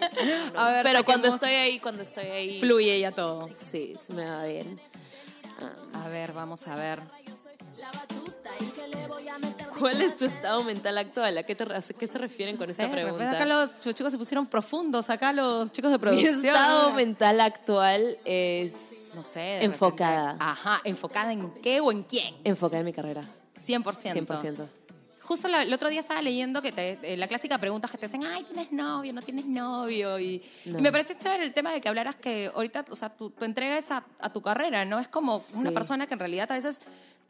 [0.55, 3.49] a ver, pero cuando estoy ahí, cuando estoy ahí, Fluye ya todo.
[3.53, 4.79] sí, se me va bien.
[5.93, 6.99] A ver, vamos a ver.
[9.79, 11.37] ¿Cuál es tu estado mental actual?
[11.37, 13.35] ¿A qué, te, a qué se refieren con Sí, esta de repente pregunta?
[13.37, 16.45] acá los, chicos se pusieron profundos, acá los chicos de Mi producción.
[16.45, 18.73] estado mental actual es
[19.15, 19.63] No sé.
[19.63, 20.33] Enfocada.
[20.33, 22.35] repente- Ajá, enfocada en qué o en quién.
[22.43, 23.23] enfocada en mi carrera.
[23.65, 23.83] 100%.
[24.13, 24.67] 100%.
[25.23, 28.07] Justo la- el otro día estaba leyendo que te- eh, la clásica pregunta que te
[28.07, 29.13] dicen, ay, ¿tienes novio?
[29.13, 30.19] ¿No tienes novio?
[30.19, 30.79] Y, No.
[30.79, 33.45] y me pareció chévere el tema de que hablaras que ahorita, o sea, tu, tu
[33.45, 34.99] entrega es a, a tu carrera, ¿no?
[34.99, 35.73] Es como una Sí.
[35.73, 36.81] persona que en realidad a veces...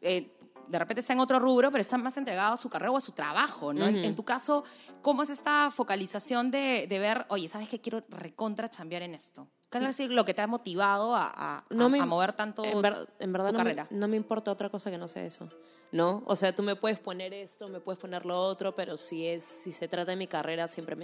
[0.01, 0.29] eh,
[0.65, 3.01] de repente está en otro rubro, pero está más entregado a su carrera o a
[3.01, 3.85] su trabajo, ¿no?
[3.85, 4.63] En- en, tu caso,
[5.01, 7.79] ¿cómo es esta focalización de, de ver, oye, ¿sabes qué?
[7.81, 9.45] Quiero recontra chambear en esto.
[9.69, 12.31] ¿Qué es decir, lo que te ha motivado a, a- No a- me- a mover
[12.31, 13.87] tanto en, ver- en verdad tu no carrera?
[13.91, 15.49] Me, no me importa otra cosa que no sea eso.
[15.93, 16.23] ¿No?
[16.25, 19.43] O sea, tú me puedes poner esto, me puedes poner lo otro, pero si es
[19.43, 20.97] si se trata de mi carrera, siempre,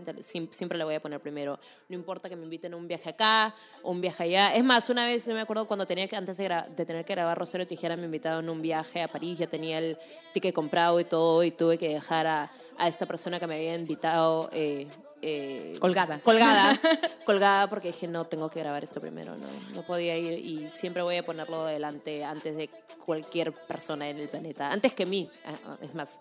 [0.50, 1.60] siempre la voy a poner primero.
[1.88, 4.56] No importa que me inviten a un viaje acá, un viaje allá.
[4.56, 7.14] Es más, una vez, yo me acuerdo cuando tenía que, antes de, de tener que
[7.14, 9.96] grabar Rosario Tijera, me invitaron a un viaje a París, ya tenía el
[10.34, 13.76] ticket comprado y todo, y tuve que dejar a, a esta persona que me había
[13.76, 14.50] invitado.
[14.54, 14.88] eh,
[15.22, 16.20] eh, Colgada.
[16.20, 16.80] colgada,
[17.26, 21.02] colgada porque dije no tengo que grabar esto primero, no, no podía ir y siempre
[21.02, 22.70] voy a ponerlo delante antes de
[23.06, 26.20] cualquier persona en el planeta, antes que mí, ah, ah, es más.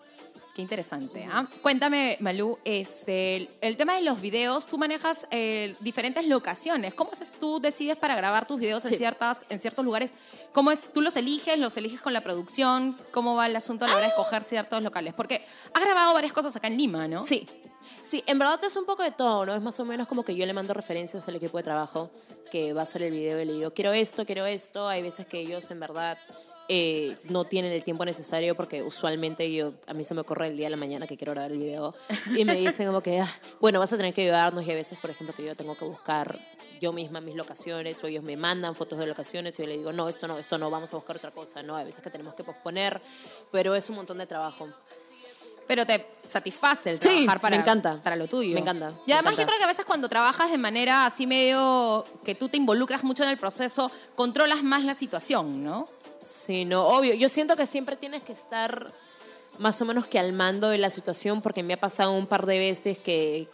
[0.59, 1.25] Qué interesante.
[1.31, 1.47] ¿ah?
[1.61, 6.93] Cuéntame, Malú, este, el, el tema de los videos, tú manejas eh, diferentes locaciones.
[6.93, 8.97] ¿Cómo haces tú decides para grabar tus videos en, Sí.
[8.97, 10.11] ciertas, en ciertos lugares?
[10.51, 10.81] ¿Cómo es?
[10.91, 11.57] ¿Tú los eliges?
[11.57, 12.93] ¿Los eliges con la producción?
[13.11, 15.13] ¿Cómo va el asunto a la hora de escoger ciertos locales?
[15.13, 15.41] Porque
[15.73, 17.25] has grabado varias cosas acá en Lima, ¿no?
[17.25, 17.47] Sí,
[18.03, 19.55] sí, en verdad es un poco de todo, ¿no?
[19.55, 22.11] Es más o menos como que yo le mando referencias al equipo de trabajo
[22.51, 24.89] que va a hacer el video y le digo, quiero esto, quiero esto.
[24.89, 26.17] Hay veces que ellos en verdad
[26.71, 30.55] eh, no tienen el tiempo necesario porque usualmente yo a mí se me ocurre el
[30.55, 31.95] día de la mañana que quiero grabar el video
[32.37, 34.99] y me dicen como que, ah, bueno, vas a tener que ayudarnos y a veces,
[34.99, 36.39] por ejemplo, que yo tengo que buscar
[36.79, 39.91] yo misma mis locaciones o ellos me mandan fotos de locaciones y yo le digo,
[39.91, 42.35] no, esto no, esto no, vamos a buscar otra cosa, no, a veces que tenemos
[42.35, 43.01] que posponer,
[43.51, 44.69] pero es un montón de trabajo.
[45.67, 48.01] Pero te satisface el Sí, trabajar para, me encanta.
[48.01, 48.53] para lo tuyo.
[48.53, 49.41] Me encanta, Y además encanta.
[49.41, 53.03] yo creo que a veces cuando trabajas de manera así medio que tú te involucras
[53.03, 55.85] mucho en el proceso, controlas más la situación, ¿no?
[56.29, 57.15] Sí, no, obvio.
[57.15, 58.93] Yo siento que siempre tienes que estar
[59.57, 62.45] más o menos que al mando de la situación porque me ha pasado un par
[62.45, 63.47] de veces que,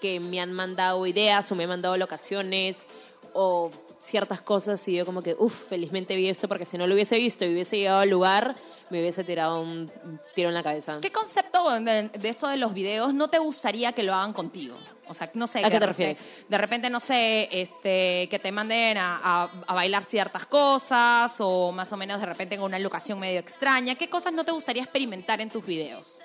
[0.00, 2.86] que me han mandado ideas o me han mandado locaciones
[3.34, 6.94] o ciertas cosas y yo como que, uff, felizmente vi esto porque si no lo
[6.94, 8.56] hubiese visto y hubiese llegado al lugar,
[8.90, 9.90] me hubiese tirado un
[10.34, 10.98] tiro en la cabeza.
[11.00, 14.76] ¿Qué concepto de, de eso de los videos no te gustaría que lo hagan contigo?
[15.08, 15.60] O sea, no sé.
[15.60, 16.48] ¿A qué te repente- refieres?
[16.48, 21.72] De repente, no sé, este, que te manden a, a- a bailar ciertas cosas o
[21.72, 23.94] más o menos de repente en una locación medio extraña.
[23.96, 26.20] ¿Qué cosas no te gustaría experimentar en tus videos?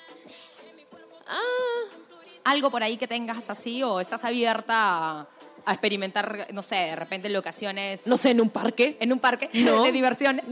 [1.27, 1.39] Ah,
[2.43, 5.27] algo por ahí que tengas así o estás abierta a,
[5.65, 8.97] a experimentar, no sé, de repente locaciones no sé, en un parque.
[8.99, 9.83] en un parque No.
[9.85, 10.45] de diversiones.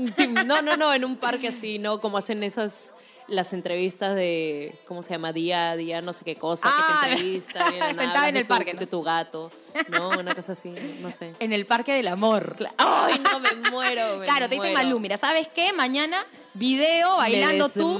[0.45, 1.99] No, no, no, en un parque así, ¿no?
[2.01, 2.93] Como hacen esas
[3.27, 5.31] las entrevistas de, ¿cómo se llama?
[5.33, 7.67] Día a día, no sé qué cosa, Ah, que te entrevistan.
[7.95, 8.73] sentada en el tu- parque.
[8.73, 9.51] De tu gato,
[9.89, 10.09] ¿no?
[10.09, 11.31] Una cosa así, no sé.
[11.39, 12.55] En el Parque del Amor.
[12.77, 14.17] Ay, no, me muero.
[14.17, 14.87] me claro, te dicen muero.
[14.89, 15.71] Malú, mira, ¿sabes qué?
[15.73, 16.17] Mañana
[16.55, 17.99] video bailando tú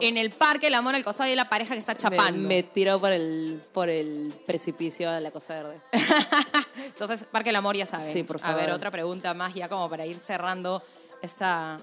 [0.00, 2.48] en el Parque del Amor al costado de la pareja que está Me, chapando.
[2.48, 5.80] me tiro por el, por el precipicio de la Cosa Verde.
[6.86, 8.12] Entonces, Parque del Amor ya saben.
[8.12, 8.70] Sí, por A ver, favor.
[8.76, 10.82] otra pregunta más ya como para ir cerrando
[11.22, 11.78] esta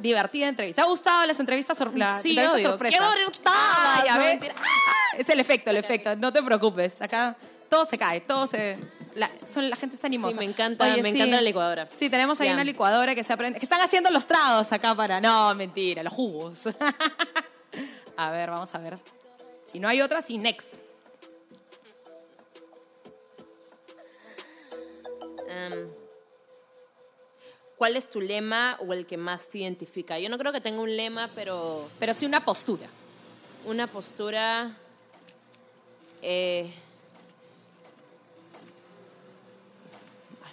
[0.00, 0.82] divertida entrevista.
[0.82, 2.70] ¿Te ha gustado las entrevistas, sor la Sí, entrevista obvio.
[2.70, 2.98] sorpresa?
[2.98, 3.54] ¡Qué orientada!
[3.54, 4.42] Ah, ya ves.
[4.58, 6.16] Ah, Es el efecto, el efecto.
[6.16, 7.00] No te preocupes.
[7.00, 7.36] Acá
[7.68, 8.76] todo se cae, todo se...
[9.14, 10.32] La, son, la gente está animosa.
[10.32, 11.88] Sí, me encanta- me encanta la licuadora.
[11.98, 13.58] Sí, tenemos ahí una licuadora que se aprende...
[13.58, 15.20] Que están haciendo los tragos acá para...
[15.20, 16.60] No, mentira, los jugos.
[18.16, 18.96] a ver, vamos a ver.
[19.70, 20.76] Si no hay otra, sí, next.
[25.48, 25.88] Em,
[27.78, 30.18] ¿Cuál es tu lema o el que más te identifica?
[30.18, 32.86] Yo no creo que tenga un lema, pero Pero sí una postura.
[33.64, 34.76] una postura.
[36.22, 36.68] eh,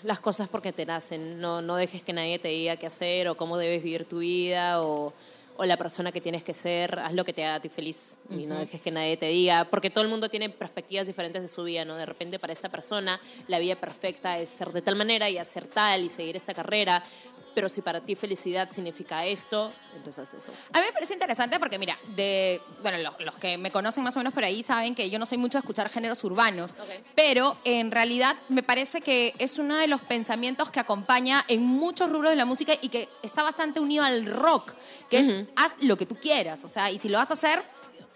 [0.04, 1.40] las cosas porque te nacen.
[1.40, 4.84] No, no dejes que nadie te diga qué hacer o cómo debes vivir tu vida
[4.84, 5.12] o,
[5.58, 7.00] o la persona que tienes que ser.
[7.00, 9.66] Haz lo que te haga a ti feliz y no dejes que nadie te diga.
[9.66, 11.96] Porque todo el mundo tiene perspectivas diferentes de su vida, ¿no?
[11.96, 15.68] De repente para esta persona la vida perfecta es ser de tal manera y hacer
[15.68, 17.04] tal y seguir esta carrera.
[17.56, 20.52] Pero si para ti felicidad significa esto, entonces eso.
[20.74, 24.16] A mí me parece interesante porque, mira, de bueno, los, los que me conocen más
[24.16, 26.76] o menos por ahí saben que yo no soy mucho de escuchar géneros urbanos,
[27.16, 32.10] pero en realidad me parece que es uno de los pensamientos que acompaña en muchos
[32.10, 34.74] rubros de la música y que está bastante unido al rock,
[35.10, 37.64] que es haz lo que tú quieras, o sea, y si lo vas a hacer,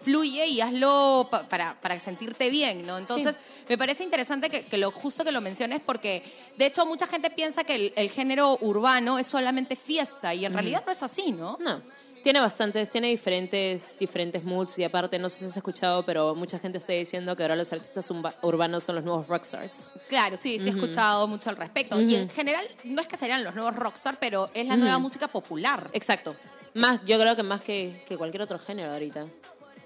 [0.00, 2.98] fluye y hazlo pa- para, para sentirte bien, ¿no?
[2.98, 6.22] Entonces, me parece interesante que, que lo justo que lo menciones porque,
[6.56, 10.52] de hecho, mucha gente piensa que el, el género urbano es solamente fiesta y en
[10.54, 11.56] realidad no es así, ¿no?
[11.60, 11.82] No,
[12.22, 16.58] tiene bastantes, tiene diferentes, diferentes moods y aparte, no sé si has escuchado, pero mucha
[16.58, 18.06] gente está diciendo que ahora los artistas
[18.42, 19.92] urbanos son los nuevos rockstars.
[20.08, 22.00] Claro, sí, sí he escuchado mucho al respecto.
[22.00, 25.28] Y en general, no es que serían los nuevos rockstar, pero es la nueva música
[25.28, 25.88] popular.
[25.92, 26.36] Exacto.
[26.74, 29.26] Más, yo creo que más que, que cualquier otro género ahorita.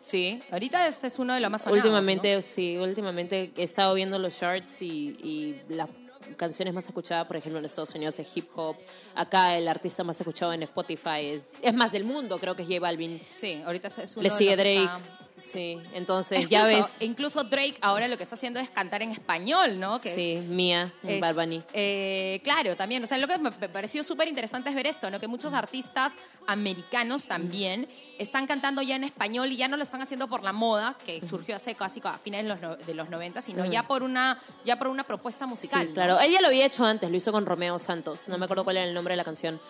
[0.05, 1.83] Sí, ahorita ese es uno de los más sonados.
[1.83, 5.88] últimamente, sí, últimamente he estado viendo los charts y, y las
[6.37, 8.77] canciones más escuchadas, por ejemplo, en Estados Unidos es hip hop.
[9.14, 12.69] Acá el artista más escuchado en Spotify es, es más del mundo, creo que es
[12.69, 13.21] J Balvin.
[13.35, 14.85] Sí, ahorita es uno Le de sigue los que Drake.
[15.03, 16.87] está- Sí, entonces ya ves.
[17.01, 20.01] Incluso Drake ahora lo que está haciendo es cantar en español, ¿no?
[20.01, 21.62] Que Sí, Mía, Bad Bunny.
[21.73, 23.03] eh, claro, también.
[23.03, 25.18] O sea, lo que me pareció súper interesante es ver esto, ¿no?
[25.18, 26.12] Que muchos artistas
[26.47, 30.53] americanos también están cantando ya en español y ya no lo están haciendo por la
[30.53, 33.83] moda, que surgió hace casi a fines de los, no- de los 90, sino ya
[33.83, 35.83] por una ya por una propuesta musical.
[35.83, 35.94] Sí, ¿no?
[35.94, 36.20] claro.
[36.20, 38.29] Él ya lo había hecho antes, lo hizo con Romeo Santos.
[38.29, 39.61] No me acuerdo cuál era el nombre de la canción.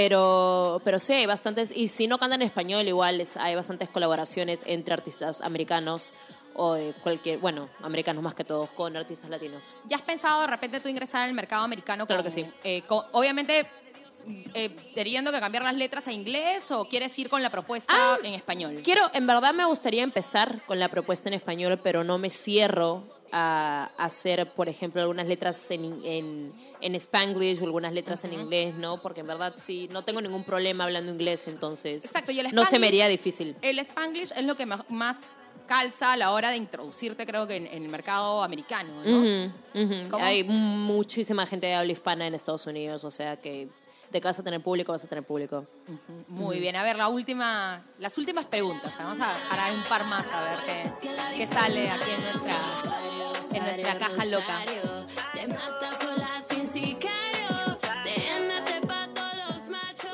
[0.00, 1.70] Pero, pero sí, hay bastantes.
[1.74, 6.12] Y si no cantan en español, igual es- hay bastantes colaboraciones entre artistas americanos
[6.54, 7.38] o de cualquier.
[7.40, 9.74] Bueno, americanos más que todos, con artistas latinos.
[9.86, 12.06] ¿Ya has pensado de repente tú ingresar al mercado americano?
[12.06, 12.50] Claro con- que sí.
[12.62, 13.66] eh, con- obviamente,
[14.54, 18.18] eh, teniendo que cambiar las letras a inglés o quieres ir con la propuesta Ah,
[18.22, 18.80] en español?
[18.84, 23.02] Quiero, en verdad me gustaría empezar con la propuesta en español, pero no me cierro
[23.32, 28.74] a hacer, por ejemplo, algunas letras en, en, en Spanglish o algunas letras en inglés,
[28.74, 29.00] ¿no?
[29.02, 32.64] Porque en verdad sí, no tengo ningún problema hablando inglés, entonces Exacto, y el no
[32.64, 33.56] se me Spanglish- haría difícil.
[33.62, 35.16] El Spanglish es lo que más
[35.66, 40.18] calza a la hora de introducirte, creo que en, en el mercado americano, ¿no?
[40.18, 43.68] Hay muchísima gente de habla hispana en Estados Unidos, o sea que
[44.10, 45.66] de que vas a tener público, vas a tener público.
[46.28, 48.94] Muy bien, a ver, la última, las últimas preguntas.
[48.98, 52.54] Vamos a dejar un par más a ver qué, qué sale aquí en nuestra,
[53.52, 54.64] en nuestra caja loca.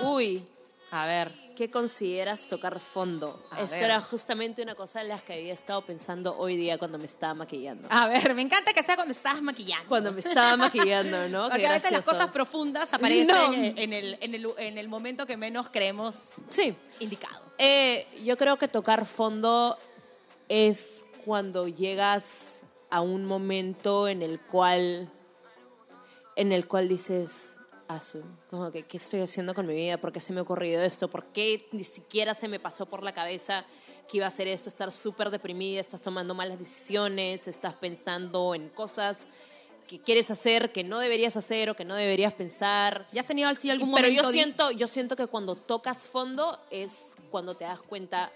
[0.01, 0.47] Uy,
[0.91, 1.44] a ver.
[1.57, 3.41] ¿Qué consideras tocar fondo?
[3.53, 3.85] A Esto ver.
[3.85, 7.33] era justamente una cosa en la que había estado pensando hoy día cuando me estaba
[7.35, 7.87] maquillando.
[7.91, 9.89] A ver, me encanta que sea cuando estabas maquillando.
[9.89, 11.45] Cuando me estaba maquillando, ¿no?
[11.45, 13.53] Qué Porque a veces las cosas profundas aparecen No.
[13.53, 16.17] en, en el, en, el, en el momento que menos creemos
[16.49, 16.75] Sí.
[16.99, 17.41] indicado.
[17.59, 19.79] Eh, yo creo que tocar fondo
[20.49, 25.09] es cuando llegas a un momento en el cual
[26.37, 27.31] en el cual dices
[27.95, 30.83] "Asu, como que qué estoy haciendo con mi vida por qué se me ha ocurrido
[30.83, 33.65] esto por qué ni siquiera se me pasó por la cabeza
[34.11, 38.69] que iba a hacer esto estar súper deprimida estás tomando malas decisiones estás pensando en
[38.69, 39.27] cosas
[39.89, 43.07] que quieres hacer que no deberías hacer o que no deberías pensar.
[43.13, 44.23] ¿Ya has tenido así algún pero momento?
[44.23, 46.91] yo di- siento, yo siento que cuando tocas fondo es
[47.31, 48.33] cuando te das cuenta,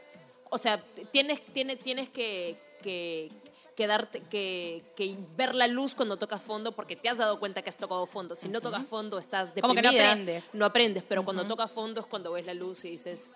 [0.50, 0.78] o sea,
[1.10, 3.30] tienes, tienes, tienes que, que,
[3.78, 7.62] que darte, que, que ver la luz cuando tocas fondo porque te has dado cuenta
[7.62, 8.34] que has tocado fondo.
[8.34, 9.92] Si no tocas fondo estás Como deprimida.
[9.92, 10.44] que no aprendes.
[10.52, 13.30] No aprendes, pero cuando tocas fondo es cuando ves la luz y dices,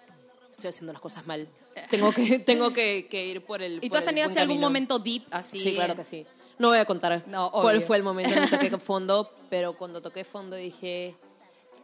[0.50, 1.46] estoy haciendo las cosas mal.
[1.90, 4.66] Tengo que, tengo que, que ir por el ¿Y tú has tenido así algún camino".
[4.66, 5.58] momento deep así?
[5.58, 6.26] Sí, claro que sí.
[6.58, 7.86] No voy a contar No, cuál obvio.
[7.86, 11.14] fue el momento en que toqué fondo, pero cuando toqué fondo dije...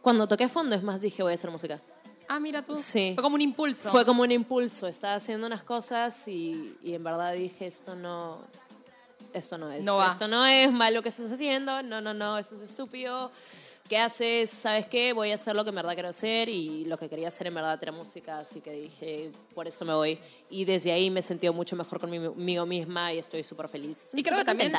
[0.01, 1.79] Cuando toqué fondo, es más, dije, voy a hacer música.
[2.31, 2.75] Ah, mira tú.
[2.75, 3.11] Sí.
[3.15, 3.89] Fue como un impulso.
[3.89, 4.85] Fue como un impulso.
[4.87, 8.37] Estaba haciendo unas cosas y, y en verdad dije, esto no...
[9.33, 9.83] Esto no es.
[9.83, 10.07] No va.
[10.11, 11.83] Esto no es malo lo que estás haciendo.
[11.83, 12.37] No, no, no.
[12.37, 13.31] Eso es estúpido.
[13.87, 14.51] ¿Qué haces?
[14.51, 15.13] ¿Sabes qué?
[15.13, 17.55] Voy a hacer lo que en verdad quiero hacer y lo que quería hacer en
[17.55, 20.19] verdad era música, así que dije, por eso me voy.
[20.51, 24.09] Y desde ahí me he sentido mucho mejor conmigo misma y estoy súper feliz.
[24.13, 24.73] Y creo que también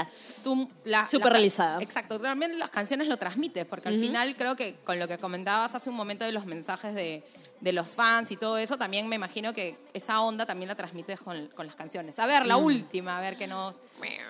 [0.45, 0.69] tú...
[0.85, 1.83] La, Súper la- realizada.
[1.83, 2.21] Exacto.
[2.21, 5.91] También las canciones lo transmites, porque al final creo que con lo que comentabas hace
[5.91, 7.25] un momento de los mensajes de,
[7.61, 11.21] de los fans y todo eso, también me imagino que esa onda también la transmites
[11.21, 12.19] con, con las canciones.
[12.19, 13.77] A ver, la última, a ver que nos...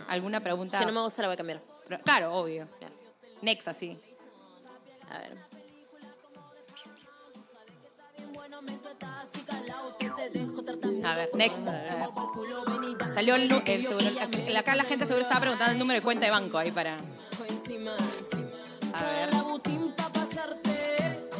[0.08, 0.78] ¿Alguna pregunta?
[0.78, 1.60] Si no me gusta la voy a cambiar.
[1.88, 2.66] Pero- Claro, obvio.
[2.80, 2.88] Ya.
[3.42, 3.96] Next, así.
[5.10, 5.36] A ver.
[11.04, 11.66] A ver, next.
[11.66, 13.14] A ver.
[13.14, 14.06] Salió el, el seguro.
[14.58, 16.96] Acá la gente seguro estaba preguntando el número de cuenta de banco ahí para.
[18.92, 19.30] A ver.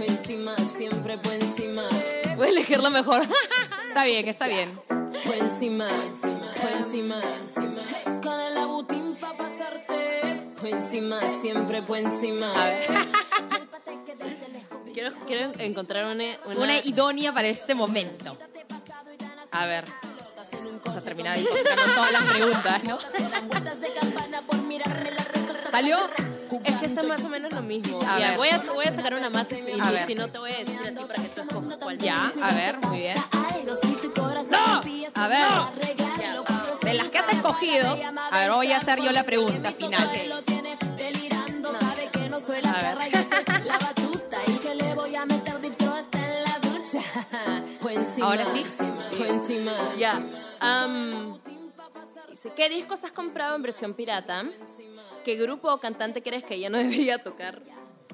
[0.07, 1.83] Encima, siempre por encima.
[2.37, 3.23] Voy a elegir lo mejor.
[3.89, 4.71] Está bien, está bien.
[4.89, 5.89] Por encima,
[6.63, 8.21] por encima, encima.
[8.23, 10.47] Con el abutín pa' pasarte.
[10.57, 12.53] Por encima, siempre por encima.
[12.53, 12.87] A ver.
[14.95, 16.39] quiero, quiero encontrar una...
[16.47, 18.37] una- Una idónea para este momento.
[19.51, 19.85] A ver.
[20.85, 22.99] Vamos a terminar sacando todas las preguntas, ¿no?
[25.71, 25.97] ¿Salió?
[26.65, 28.01] Es que está más o menos lo mismo.
[28.03, 28.37] A Ya, ver.
[28.39, 30.07] voy, a, voy a sacar una más y, A ver.
[30.07, 31.99] si no te voy a decir a ti para que tú escojas cuál.
[31.99, 33.17] Ya, a ver, muy bien.
[34.51, 34.81] ¡No!
[35.15, 35.47] A ver.
[36.83, 37.97] De las que has escogido,
[38.31, 40.03] a ver, voy a hacer yo la pregunta final.
[40.03, 40.31] A ver.
[43.65, 45.23] La batuta y que le voy a
[47.91, 48.65] encima, Ahora sí.
[49.99, 50.21] Ya.
[52.29, 54.45] dice, ¿qué discos has comprado en versión pirata?
[55.25, 57.61] ¿Qué grupo o cantante crees que ya no debería tocar?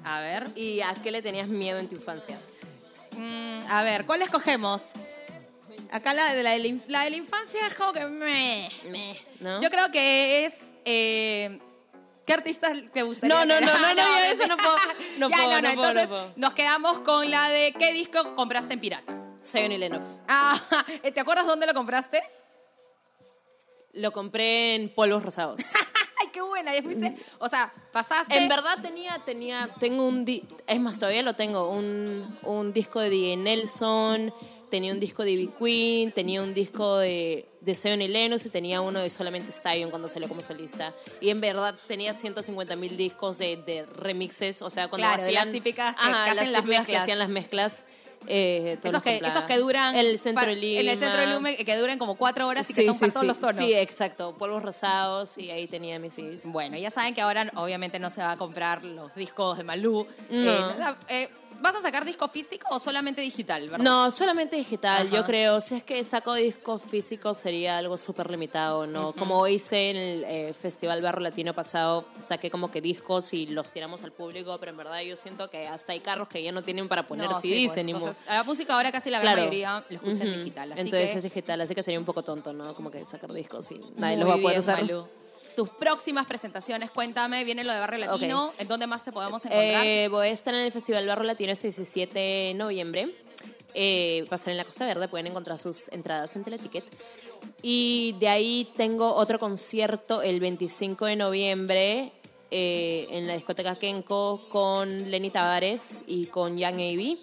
[0.04, 0.46] A ver.
[0.54, 2.38] ¿Y a qué le tenías miedo en tu infancia?
[3.12, 4.82] Mm, a ver, ¿cuál escogemos?
[5.92, 8.68] Acá la de la, de la, la de la infancia es como que me.
[9.40, 9.60] ¿No?
[9.62, 10.52] Yo creo que es.
[10.84, 11.60] eh,
[12.26, 13.32] ¿Qué artistas te gustaría?
[13.36, 14.76] No, no, no, no, no, ya eso no puedo,
[15.18, 16.32] no ya, puedo, no, no, puedo, entonces puedo.
[16.34, 19.14] nos quedamos con la de ¿qué disco compraste en pirata?
[19.44, 20.08] Zion y Lennox.
[20.26, 20.60] Ah,
[21.14, 22.20] ¿te acuerdas dónde lo compraste?
[23.92, 25.60] Lo compré en polvos rosados.
[26.36, 27.16] Qué buena, ya fuiste.
[27.38, 28.36] O sea, pasaste.
[28.36, 33.00] En verdad tenía, tenía, tengo un, di- es más, todavía lo tengo, un, un disco
[33.00, 34.34] de DJ Nelson,
[34.70, 38.50] tenía un disco de Ivy Queen, tenía un disco de, de Zion y Lennox y
[38.50, 40.92] tenía uno de solamente Zion cuando salió como solista.
[41.22, 45.44] Y en verdad tenía 150 mil discos de, de remixes, o sea, cuando Claro, hacían...
[45.46, 47.02] las típicas que- Ajá, que hacen las típicas que mezclas.
[47.02, 47.84] hacían las mezclas.
[48.26, 49.94] Eh, esos que, esos que duran.
[49.96, 50.80] El centro de Lima.
[50.80, 53.26] En el centro de Lima, que duran como cuatro horas y que son para todos
[53.26, 53.64] los tonos.
[53.64, 54.34] Sí, exacto.
[54.38, 56.42] Polvos rosados y ahí tenía mis CDs.
[56.44, 60.06] Bueno, ya saben que ahora obviamente no se va a comprar los discos de Malú.
[60.30, 60.50] No.
[60.50, 61.28] Eh, eh,
[61.60, 63.62] ¿Vas a sacar disco físico o solamente digital?
[63.68, 63.84] verdad?
[63.84, 65.16] No, solamente digital, Ajá.
[65.16, 65.60] yo creo.
[65.60, 69.12] Si es que saco discos físicos sería algo súper limitado, ¿no?
[69.12, 73.72] Como hice en el eh, Festival Barro Latino pasado, saqué como que discos y los
[73.72, 76.62] tiramos al público, pero en verdad yo siento que hasta hay carros que ya no
[76.62, 77.76] tienen para poner No, sí, CDs pues,
[78.28, 79.48] la música ahora casi la gran Claro.
[79.48, 80.38] mayoría lo escucha en Ujú.
[80.38, 80.72] digital.
[80.72, 82.74] Así Entonces que, es digital, así que sería un poco tonto, ¿no?
[82.74, 85.08] Como que sacar discos y nadie Muy los va a poder bien, usar.
[85.56, 86.90] Tus próximas presentaciones.
[86.90, 88.52] Cuéntame, viene lo de Barrio Latino.
[88.58, 89.86] ¿En dónde más te podemos encontrar?
[89.86, 93.08] Eh, voy a estar en el Festival Barro Latino el 17 de noviembre.
[93.72, 96.84] Eh, va a ser en la Costa Verde, pueden encontrar sus entradas en Teleticket.
[97.62, 102.12] Y de ahí tengo otro concierto el 25 de noviembre
[102.50, 107.18] eh, en la discoteca Kenko con Lenny Tavares y con Young Navy.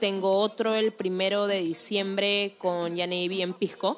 [0.00, 3.96] Tengo otro el primero de diciembre con Navy en Pisco.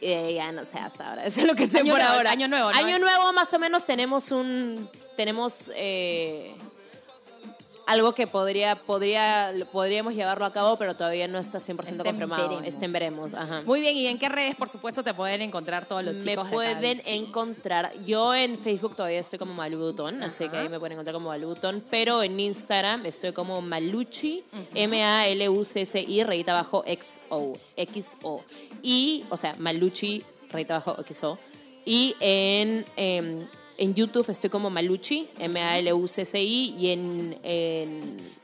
[0.00, 2.30] Eh, ya no sé hasta ahora, eso es lo que sé Año por nuevo, ahora.
[2.30, 2.76] año nuevo, ¿no?
[2.76, 4.88] Año nuevo más o menos tenemos un...
[5.16, 5.70] Tenemos...
[5.74, 6.54] eh,
[7.86, 11.98] algo que podría, podría, podríamos llevarlo a cabo, pero todavía no está 100% Está en
[11.98, 12.48] confirmado.
[12.48, 12.66] veremos.
[12.66, 13.34] Está en veremos.
[13.34, 13.62] Ajá.
[13.64, 16.48] Muy bien, ¿y en qué redes, por supuesto, te pueden encontrar todos los me chicos?
[16.48, 17.92] de pueden encontrar.
[18.04, 21.82] Yo en Facebook todavía estoy como Malubutón, así que ahí me pueden encontrar como Malubutón.
[21.88, 24.42] Pero en Instagram estoy como Maluchi,
[24.74, 27.52] M-A-L-U-C-C-I, rayita abajo X-O.
[27.76, 28.44] X-O.
[28.82, 31.38] Y, o sea, Maluchi, rayita abajo X-O.
[31.84, 33.46] Y en, em,
[33.78, 36.74] en YouTube estoy como Maluchi, M-A-L-U-C-C-I.
[36.78, 38.00] Y en, en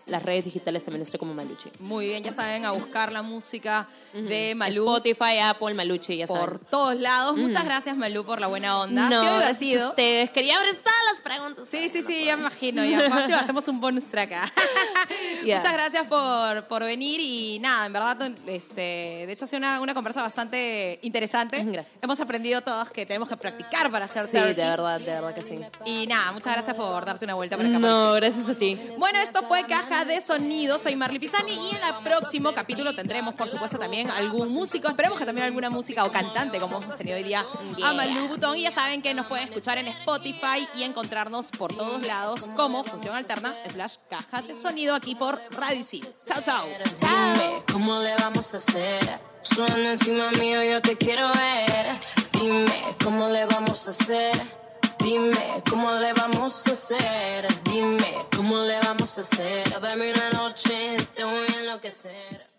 [0.07, 1.71] las redes digitales también estoy como Maluchi.
[1.81, 6.43] Muy bien, ya saben, a buscar la música de Malú Spotify, Apple, Maluchi, ya saben.
[6.43, 7.37] por todos lados.
[7.37, 9.09] Muchas gracias, Malú, por la buena onda.
[9.09, 10.31] No, ha sido ustedes.
[10.31, 11.69] Quería abrir todas las preguntas.
[11.71, 12.85] Sí, sí, sí, ya me imagino.
[12.85, 13.07] Ya
[13.41, 14.53] hacemos un bonus track acá.
[15.43, 18.81] Muchas gracias por, por venir y nada, en verdad, este,
[19.27, 21.63] de hecho ha sido una, una conversa bastante interesante.
[21.65, 21.97] Gracias.
[22.03, 25.43] Hemos aprendido todos que tenemos que practicar para hacer Sí, de verdad, de verdad que
[25.43, 25.55] sí.
[25.85, 27.79] Y nada, muchas gracias por darte una vuelta por acá.
[27.79, 28.79] No, gracias a ti.
[28.99, 30.79] Bueno, esto fue Caja de Sonido.
[30.79, 34.89] Soy Marley Pisani y en el próximo capítulo tendremos, por supuesto, también algún músico.
[34.89, 37.45] Esperemos que también alguna música o cantante, como hemos tenido hoy día
[37.85, 37.93] a.
[37.93, 38.57] Malú Butón.
[38.57, 42.83] Y ya saben que nos pueden escuchar en Spotify y encontrarnos por todos lados como
[42.85, 46.09] Función Alterna slash Caja de Sonido aquí por Radio Isil.
[46.27, 46.67] Chao, chao.
[46.67, 49.21] Dime cómo le vamos a hacer.
[49.43, 51.85] Suena encima mío, yo te quiero ver.
[52.33, 54.62] Dime cómo le vamos a hacer.
[55.03, 57.47] Dime cómo le vamos a hacer.
[57.65, 59.69] Dime cómo le vamos a hacer.
[59.81, 62.53] Dame una noche, te voy a enloquecer.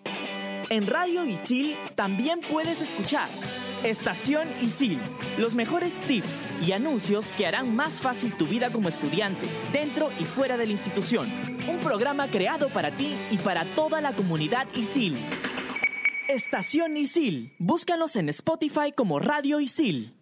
[0.70, 3.30] En Radio Isil también puedes escuchar
[3.84, 5.00] Estación Isil,
[5.38, 10.24] los mejores tips y anuncios que harán más fácil tu vida como estudiante, dentro y
[10.24, 11.32] fuera de la institución.
[11.70, 15.24] Un programa creado para ti y para toda la comunidad Isil.
[16.28, 20.14] Estación Isil, búscanos en Spotify como Radio Isil.